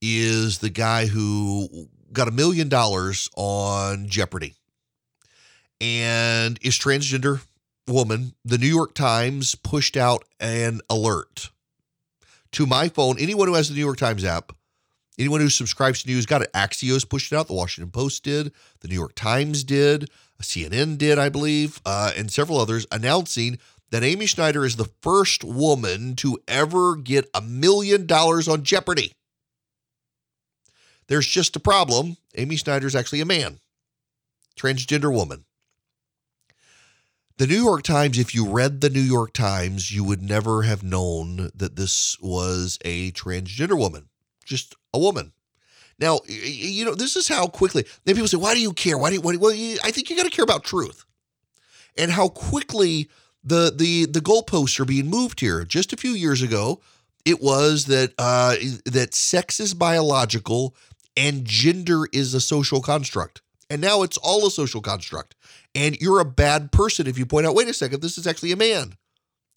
is 0.00 0.58
the 0.58 0.70
guy 0.70 1.06
who 1.06 1.88
got 2.12 2.28
a 2.28 2.32
million 2.32 2.68
dollars 2.68 3.28
on 3.36 4.08
Jeopardy 4.08 4.54
and 5.80 6.58
is 6.62 6.78
transgender 6.78 7.42
woman. 7.86 8.34
The 8.44 8.58
New 8.58 8.66
York 8.66 8.94
Times 8.94 9.54
pushed 9.54 9.96
out 9.96 10.24
an 10.40 10.80
alert 10.90 11.50
to 12.52 12.66
my 12.66 12.88
phone. 12.88 13.16
Anyone 13.18 13.48
who 13.48 13.54
has 13.54 13.68
the 13.68 13.74
New 13.74 13.84
York 13.84 13.98
Times 13.98 14.24
app, 14.24 14.52
anyone 15.18 15.40
who 15.40 15.48
subscribes 15.48 16.02
to 16.02 16.08
news, 16.08 16.26
got 16.26 16.42
it. 16.42 16.52
Axios 16.52 17.08
pushed 17.08 17.32
it 17.32 17.36
out. 17.36 17.48
The 17.48 17.54
Washington 17.54 17.90
Post 17.90 18.24
did. 18.24 18.52
The 18.80 18.88
New 18.88 18.94
York 18.94 19.14
Times 19.14 19.64
did. 19.64 20.10
CNN 20.42 20.98
did, 20.98 21.18
I 21.18 21.28
believe, 21.28 21.80
uh, 21.84 22.12
and 22.16 22.30
several 22.30 22.58
others 22.58 22.86
announcing 22.92 23.58
that 23.90 24.04
Amy 24.04 24.26
Schneider 24.26 24.64
is 24.64 24.76
the 24.76 24.88
first 25.02 25.42
woman 25.42 26.14
to 26.16 26.38
ever 26.46 26.94
get 26.94 27.28
a 27.34 27.40
million 27.40 28.06
dollars 28.06 28.46
on 28.46 28.62
Jeopardy. 28.62 29.12
There's 31.08 31.26
just 31.26 31.56
a 31.56 31.60
problem. 31.60 32.16
Amy 32.36 32.56
Schneider 32.56 32.86
is 32.86 32.94
actually 32.94 33.20
a 33.20 33.26
man, 33.26 33.58
transgender 34.58 35.12
woman. 35.12 35.44
The 37.38 37.46
New 37.46 37.62
York 37.62 37.82
Times, 37.82 38.18
if 38.18 38.34
you 38.34 38.48
read 38.48 38.80
the 38.80 38.90
New 38.90 39.00
York 39.00 39.32
Times, 39.32 39.94
you 39.94 40.02
would 40.02 40.22
never 40.22 40.62
have 40.62 40.82
known 40.82 41.50
that 41.54 41.76
this 41.76 42.18
was 42.20 42.78
a 42.84 43.12
transgender 43.12 43.78
woman, 43.78 44.08
just 44.44 44.74
a 44.92 44.98
woman. 44.98 45.32
Now, 46.00 46.20
you 46.26 46.84
know, 46.84 46.94
this 46.94 47.16
is 47.16 47.28
how 47.28 47.46
quickly, 47.46 47.84
then 48.04 48.14
people 48.14 48.28
say, 48.28 48.36
why 48.36 48.54
do 48.54 48.60
you 48.60 48.72
care? 48.72 48.98
Why 48.98 49.10
do 49.10 49.16
you, 49.16 49.20
why, 49.20 49.36
well, 49.36 49.52
I 49.52 49.90
think 49.90 50.10
you 50.10 50.16
got 50.16 50.24
to 50.24 50.30
care 50.30 50.44
about 50.44 50.64
truth 50.64 51.04
and 51.96 52.10
how 52.10 52.28
quickly 52.28 53.08
the, 53.42 53.72
the, 53.74 54.06
the 54.06 54.20
goalposts 54.20 54.78
are 54.78 54.84
being 54.84 55.08
moved 55.08 55.40
here. 55.40 55.64
Just 55.64 55.92
a 55.92 55.96
few 55.96 56.12
years 56.12 56.42
ago, 56.42 56.80
it 57.24 57.40
was 57.40 57.86
that, 57.86 58.14
uh, 58.18 58.56
that 58.84 59.14
sex 59.14 59.60
is 59.60 59.74
biological 59.74 60.74
and 61.18 61.44
gender 61.44 62.06
is 62.12 62.32
a 62.32 62.40
social 62.40 62.80
construct. 62.80 63.42
And 63.68 63.82
now 63.82 64.02
it's 64.02 64.16
all 64.16 64.46
a 64.46 64.50
social 64.50 64.80
construct. 64.80 65.34
And 65.74 66.00
you're 66.00 66.20
a 66.20 66.24
bad 66.24 66.72
person 66.72 67.06
if 67.06 67.18
you 67.18 67.26
point 67.26 67.46
out, 67.46 67.54
wait 67.54 67.68
a 67.68 67.74
second, 67.74 68.00
this 68.00 68.16
is 68.16 68.26
actually 68.26 68.52
a 68.52 68.56
man. 68.56 68.94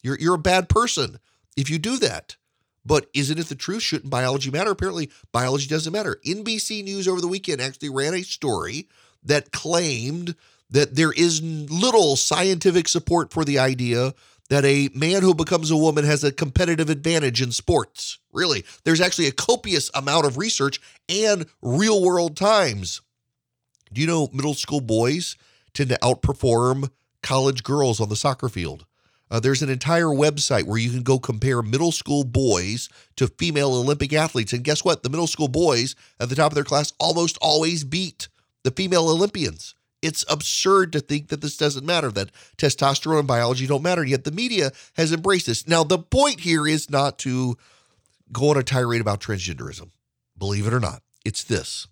You're, 0.03 0.18
you're 0.20 0.36
a 0.36 0.39
bad 0.39 0.68
person 0.68 1.20
if 1.55 1.70
you 1.70 1.78
do 1.78 1.97
that. 1.97 2.36
But 2.84 3.05
isn't 3.14 3.38
it 3.38 3.45
the 3.45 3.55
truth? 3.55 3.84
Shouldn't 3.84 4.09
biology 4.09 4.49
matter? 4.49 4.72
Apparently, 4.72 5.12
biology 5.32 5.68
doesn't 5.68 5.93
matter. 5.93 6.20
NBC 6.26 6.84
News 6.84 7.07
over 7.07 7.22
the 7.22 7.28
weekend 7.28 7.62
actually 7.62 7.89
ran 7.89 8.16
a 8.16 8.24
story 8.24 8.88
that 9.24 9.51
claimed 9.51 10.36
that 10.72 10.95
there 10.95 11.12
is 11.12 11.43
little 11.43 12.16
scientific 12.16 12.88
support 12.88 13.32
for 13.32 13.45
the 13.45 13.59
idea 13.59 14.16
that 14.52 14.66
a 14.66 14.89
man 14.93 15.22
who 15.22 15.34
becomes 15.34 15.72
a 15.72 15.78
woman 15.78 16.04
has 16.04 16.26
a 16.26 16.32
competitive 16.32 16.89
advantage 16.89 17.41
in 17.41 17.54
sports. 17.54 18.20
Really, 18.34 18.66
there's 18.84 18.99
actually 18.99 19.28
a 19.28 19.32
copious 19.32 19.89
amount 19.93 20.26
of 20.26 20.38
research 20.38 20.82
and 21.08 21.45
real 21.62 22.04
world 22.04 22.36
times. 22.36 22.99
Do 23.93 24.02
you 24.02 24.08
know 24.08 24.28
middle 24.34 24.54
school 24.54 24.82
boys 24.82 25.38
tend 25.74 25.89
to 25.91 25.99
outperform 25.99 26.91
college 27.24 27.64
girls 27.64 28.02
on 28.02 28.10
the 28.10 28.18
soccer 28.18 28.49
field? 28.49 28.86
Uh, 29.30 29.39
there's 29.39 29.62
an 29.62 29.70
entire 29.70 30.08
website 30.08 30.66
where 30.66 30.78
you 30.78 30.89
can 30.89 31.04
go 31.04 31.18
compare 31.18 31.62
middle 31.62 31.93
school 31.93 32.26
boys 32.26 32.89
to 33.16 33.30
female 33.30 33.74
Olympic 33.74 34.12
athletes. 34.12 34.52
And 34.52 34.66
guess 34.66 34.84
what? 34.84 35.02
The 35.02 35.10
middle 35.10 35.28
school 35.28 35.47
boys 35.47 35.95
at 36.20 36.28
the 36.28 36.36
top 36.36 36.52
of 36.52 36.56
their 36.56 36.66
class 36.66 36.91
almost 36.99 37.38
always 37.41 37.86
beat 37.86 38.28
the 38.66 38.72
female 38.72 39.08
Olympians. 39.08 39.76
It's 40.02 40.26
absurd 40.30 40.91
to 40.93 40.99
think 40.99 41.28
that 41.28 41.41
this 41.41 41.58
doesn't 41.58 41.86
matter, 41.86 42.10
that 42.12 42.32
testosterone 42.58 43.20
and 43.20 43.28
biology 43.28 43.68
don't 43.68 43.84
matter. 43.84 44.04
Yet 44.04 44.24
the 44.24 44.32
media 44.32 44.72
has 44.95 45.14
embraced 45.14 45.45
this. 45.45 45.68
Now, 45.68 45.84
the 45.84 45.99
point 45.99 46.39
here 46.39 46.68
is 46.68 46.89
not 46.89 47.20
to 47.20 47.58
go 48.32 48.49
on 48.49 48.58
a 48.58 48.64
tirade 48.64 49.02
about 49.02 49.20
transgenderism. 49.20 49.91
Believe 50.38 50.66
it 50.66 50.74
or 50.74 50.80
not, 50.80 51.04
it's 51.24 51.43
this. 51.43 51.88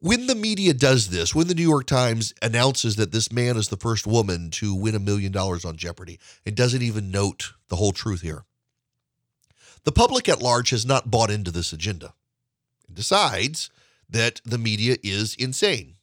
When 0.00 0.26
the 0.28 0.34
media 0.34 0.74
does 0.74 1.08
this, 1.08 1.34
when 1.34 1.48
the 1.48 1.54
New 1.54 1.68
York 1.68 1.86
Times 1.86 2.32
announces 2.40 2.96
that 2.96 3.10
this 3.10 3.32
man 3.32 3.56
is 3.56 3.68
the 3.68 3.76
first 3.76 4.06
woman 4.06 4.50
to 4.50 4.72
win 4.72 4.94
a 4.94 5.00
million 5.00 5.32
dollars 5.32 5.64
on 5.64 5.76
Jeopardy, 5.76 6.20
it 6.44 6.54
doesn't 6.54 6.82
even 6.82 7.10
note 7.10 7.54
the 7.68 7.76
whole 7.76 7.90
truth 7.90 8.20
here. 8.20 8.44
The 9.82 9.90
public 9.90 10.28
at 10.28 10.42
large 10.42 10.70
has 10.70 10.86
not 10.86 11.10
bought 11.10 11.30
into 11.30 11.50
this 11.50 11.72
agenda. 11.72 12.12
It 12.88 12.94
decides 12.94 13.70
that 14.08 14.40
the 14.44 14.58
media 14.58 14.98
is 15.02 15.34
insane. 15.34 15.94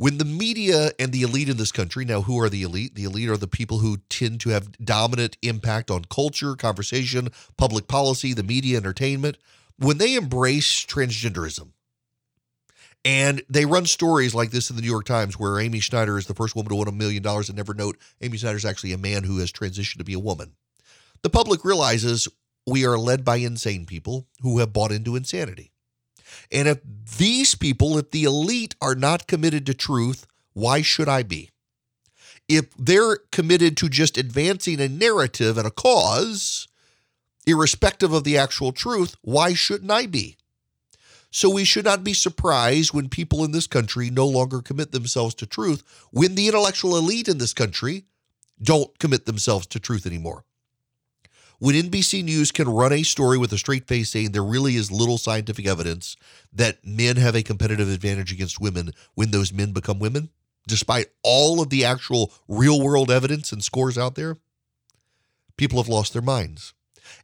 When 0.00 0.16
the 0.16 0.24
media 0.24 0.92
and 0.98 1.12
the 1.12 1.20
elite 1.20 1.50
in 1.50 1.58
this 1.58 1.72
country, 1.72 2.06
now 2.06 2.22
who 2.22 2.40
are 2.40 2.48
the 2.48 2.62
elite? 2.62 2.94
The 2.94 3.04
elite 3.04 3.28
are 3.28 3.36
the 3.36 3.46
people 3.46 3.80
who 3.80 3.98
tend 4.08 4.40
to 4.40 4.48
have 4.48 4.72
dominant 4.82 5.36
impact 5.42 5.90
on 5.90 6.06
culture, 6.06 6.54
conversation, 6.54 7.28
public 7.58 7.86
policy, 7.86 8.32
the 8.32 8.42
media, 8.42 8.78
entertainment. 8.78 9.36
When 9.76 9.98
they 9.98 10.14
embrace 10.14 10.86
transgenderism, 10.86 11.72
and 13.04 13.42
they 13.50 13.66
run 13.66 13.84
stories 13.84 14.34
like 14.34 14.52
this 14.52 14.70
in 14.70 14.76
the 14.76 14.80
New 14.80 14.88
York 14.88 15.04
Times 15.04 15.38
where 15.38 15.60
Amy 15.60 15.80
Schneider 15.80 16.16
is 16.16 16.24
the 16.24 16.34
first 16.34 16.56
woman 16.56 16.70
to 16.70 16.76
win 16.76 16.88
a 16.88 16.92
million 16.92 17.22
dollars 17.22 17.50
and 17.50 17.58
never 17.58 17.74
note 17.74 17.98
Amy 18.22 18.38
Schneider 18.38 18.56
is 18.56 18.64
actually 18.64 18.94
a 18.94 18.98
man 18.98 19.24
who 19.24 19.36
has 19.40 19.52
transitioned 19.52 19.98
to 19.98 20.04
be 20.04 20.14
a 20.14 20.18
woman. 20.18 20.54
The 21.20 21.28
public 21.28 21.62
realizes 21.62 22.26
we 22.66 22.86
are 22.86 22.96
led 22.96 23.22
by 23.22 23.36
insane 23.36 23.84
people 23.84 24.28
who 24.40 24.60
have 24.60 24.72
bought 24.72 24.92
into 24.92 25.14
insanity. 25.14 25.72
And 26.50 26.68
if 26.68 26.78
these 27.18 27.54
people, 27.54 27.98
if 27.98 28.10
the 28.10 28.24
elite 28.24 28.74
are 28.80 28.94
not 28.94 29.26
committed 29.26 29.66
to 29.66 29.74
truth, 29.74 30.26
why 30.52 30.82
should 30.82 31.08
I 31.08 31.22
be? 31.22 31.50
If 32.48 32.66
they're 32.76 33.18
committed 33.30 33.76
to 33.78 33.88
just 33.88 34.18
advancing 34.18 34.80
a 34.80 34.88
narrative 34.88 35.56
and 35.56 35.66
a 35.66 35.70
cause, 35.70 36.66
irrespective 37.46 38.12
of 38.12 38.24
the 38.24 38.36
actual 38.36 38.72
truth, 38.72 39.16
why 39.22 39.54
shouldn't 39.54 39.90
I 39.90 40.06
be? 40.06 40.36
So 41.30 41.48
we 41.48 41.64
should 41.64 41.84
not 41.84 42.02
be 42.02 42.12
surprised 42.12 42.92
when 42.92 43.08
people 43.08 43.44
in 43.44 43.52
this 43.52 43.68
country 43.68 44.10
no 44.10 44.26
longer 44.26 44.60
commit 44.60 44.90
themselves 44.90 45.34
to 45.36 45.46
truth, 45.46 45.84
when 46.10 46.34
the 46.34 46.48
intellectual 46.48 46.96
elite 46.96 47.28
in 47.28 47.38
this 47.38 47.54
country 47.54 48.06
don't 48.60 48.98
commit 48.98 49.26
themselves 49.26 49.66
to 49.68 49.78
truth 49.78 50.06
anymore 50.06 50.44
when 51.60 51.74
NBC 51.74 52.24
News 52.24 52.50
can 52.50 52.68
run 52.68 52.92
a 52.92 53.02
story 53.02 53.36
with 53.36 53.52
a 53.52 53.58
straight 53.58 53.86
face 53.86 54.08
saying 54.10 54.32
there 54.32 54.42
really 54.42 54.76
is 54.76 54.90
little 54.90 55.18
scientific 55.18 55.66
evidence 55.66 56.16
that 56.52 56.84
men 56.84 57.16
have 57.16 57.36
a 57.36 57.42
competitive 57.42 57.90
advantage 57.90 58.32
against 58.32 58.60
women 58.60 58.92
when 59.14 59.30
those 59.30 59.52
men 59.52 59.72
become 59.72 59.98
women, 59.98 60.30
despite 60.66 61.08
all 61.22 61.60
of 61.60 61.68
the 61.68 61.84
actual 61.84 62.32
real 62.48 62.82
world 62.82 63.10
evidence 63.10 63.52
and 63.52 63.62
scores 63.62 63.98
out 63.98 64.14
there, 64.14 64.38
people 65.58 65.80
have 65.80 65.88
lost 65.88 66.14
their 66.14 66.22
minds. 66.22 66.72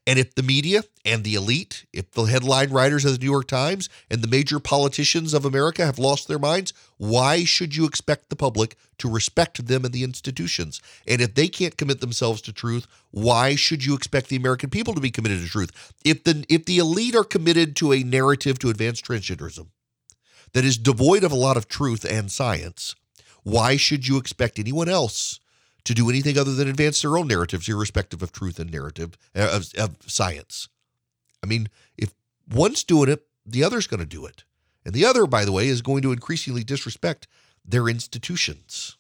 And 0.07 0.19
if 0.19 0.35
the 0.35 0.43
media 0.43 0.83
and 1.05 1.25
the 1.25 1.35
elite, 1.35 1.87
if 1.93 2.11
the 2.13 2.25
headline 2.25 2.71
writers 2.71 3.05
of 3.05 3.13
the 3.13 3.19
New 3.19 3.31
York 3.31 3.49
Times 3.49 3.89
and 4.11 4.23
the 4.23 4.29
major 4.29 4.59
politicians 4.59 5.35
of 5.35 5.45
America 5.45 5.85
have 5.85 5.99
lost 5.99 6.29
their 6.29 6.39
minds, 6.39 6.73
why 6.97 7.45
should 7.45 7.75
you 7.75 7.85
expect 7.87 8.29
the 8.29 8.37
public 8.37 8.77
to 8.99 9.11
respect 9.11 9.67
them 9.67 9.85
and 9.85 9.93
the 9.93 10.05
institutions? 10.05 10.81
And 11.07 11.21
if 11.21 11.35
they 11.35 11.49
can't 11.49 11.77
commit 11.77 12.01
themselves 12.01 12.41
to 12.43 12.53
truth, 12.53 12.87
why 13.11 13.55
should 13.55 13.85
you 13.85 13.95
expect 13.95 14.29
the 14.29 14.37
American 14.37 14.71
people 14.71 14.95
to 14.95 15.01
be 15.01 15.11
committed 15.11 15.41
to 15.41 15.49
truth? 15.49 15.95
If 16.05 16.25
the 16.25 16.45
if 16.49 16.65
the 16.65 16.79
elite 16.79 17.15
are 17.15 17.25
committed 17.25 17.77
to 17.77 17.93
a 17.93 18.03
narrative 18.03 18.59
to 18.61 18.71
advance 18.71 19.01
transgenderism 19.01 19.69
that 20.53 20.65
is 20.65 20.79
devoid 20.79 21.25
of 21.25 21.33
a 21.33 21.37
lot 21.37 21.57
of 21.57 21.69
truth 21.69 22.05
and 22.05 22.31
science, 22.31 22.95
why 23.43 23.77
should 23.77 24.07
you 24.07 24.17
expect 24.17 24.59
anyone 24.59 24.89
else 24.89 25.41
to 25.87 25.95
do 25.95 26.11
anything 26.11 26.37
other 26.37 26.53
than 26.53 26.69
advance 26.69 27.01
their 27.01 27.17
own 27.17 27.29
narratives, 27.29 27.69
irrespective 27.69 28.23
of 28.23 28.33
truth 28.33 28.59
and 28.59 28.71
narrative 28.71 29.17
uh, 29.35 29.49
of, 29.53 29.73
of 29.79 29.97
science. 30.07 30.69
I 31.43 31.47
mean, 31.47 31.69
if 31.97 32.13
one's 32.53 32.85
doing 32.85 33.09
it, 33.09 33.25
the 33.47 33.63
other's 33.63 33.87
going 33.87 34.01
to 34.01 34.07
do 34.07 34.27
it. 34.27 34.45
And 34.85 34.95
the 34.95 35.05
other, 35.05 35.27
by 35.27 35.45
the 35.45 35.53
way, 35.53 35.69
is 35.69 35.83
going 35.83 36.03
to 36.03 36.13
increasingly 36.13 36.65
disrespect 36.65 37.29
their 37.65 37.89
institutions. 37.89 38.97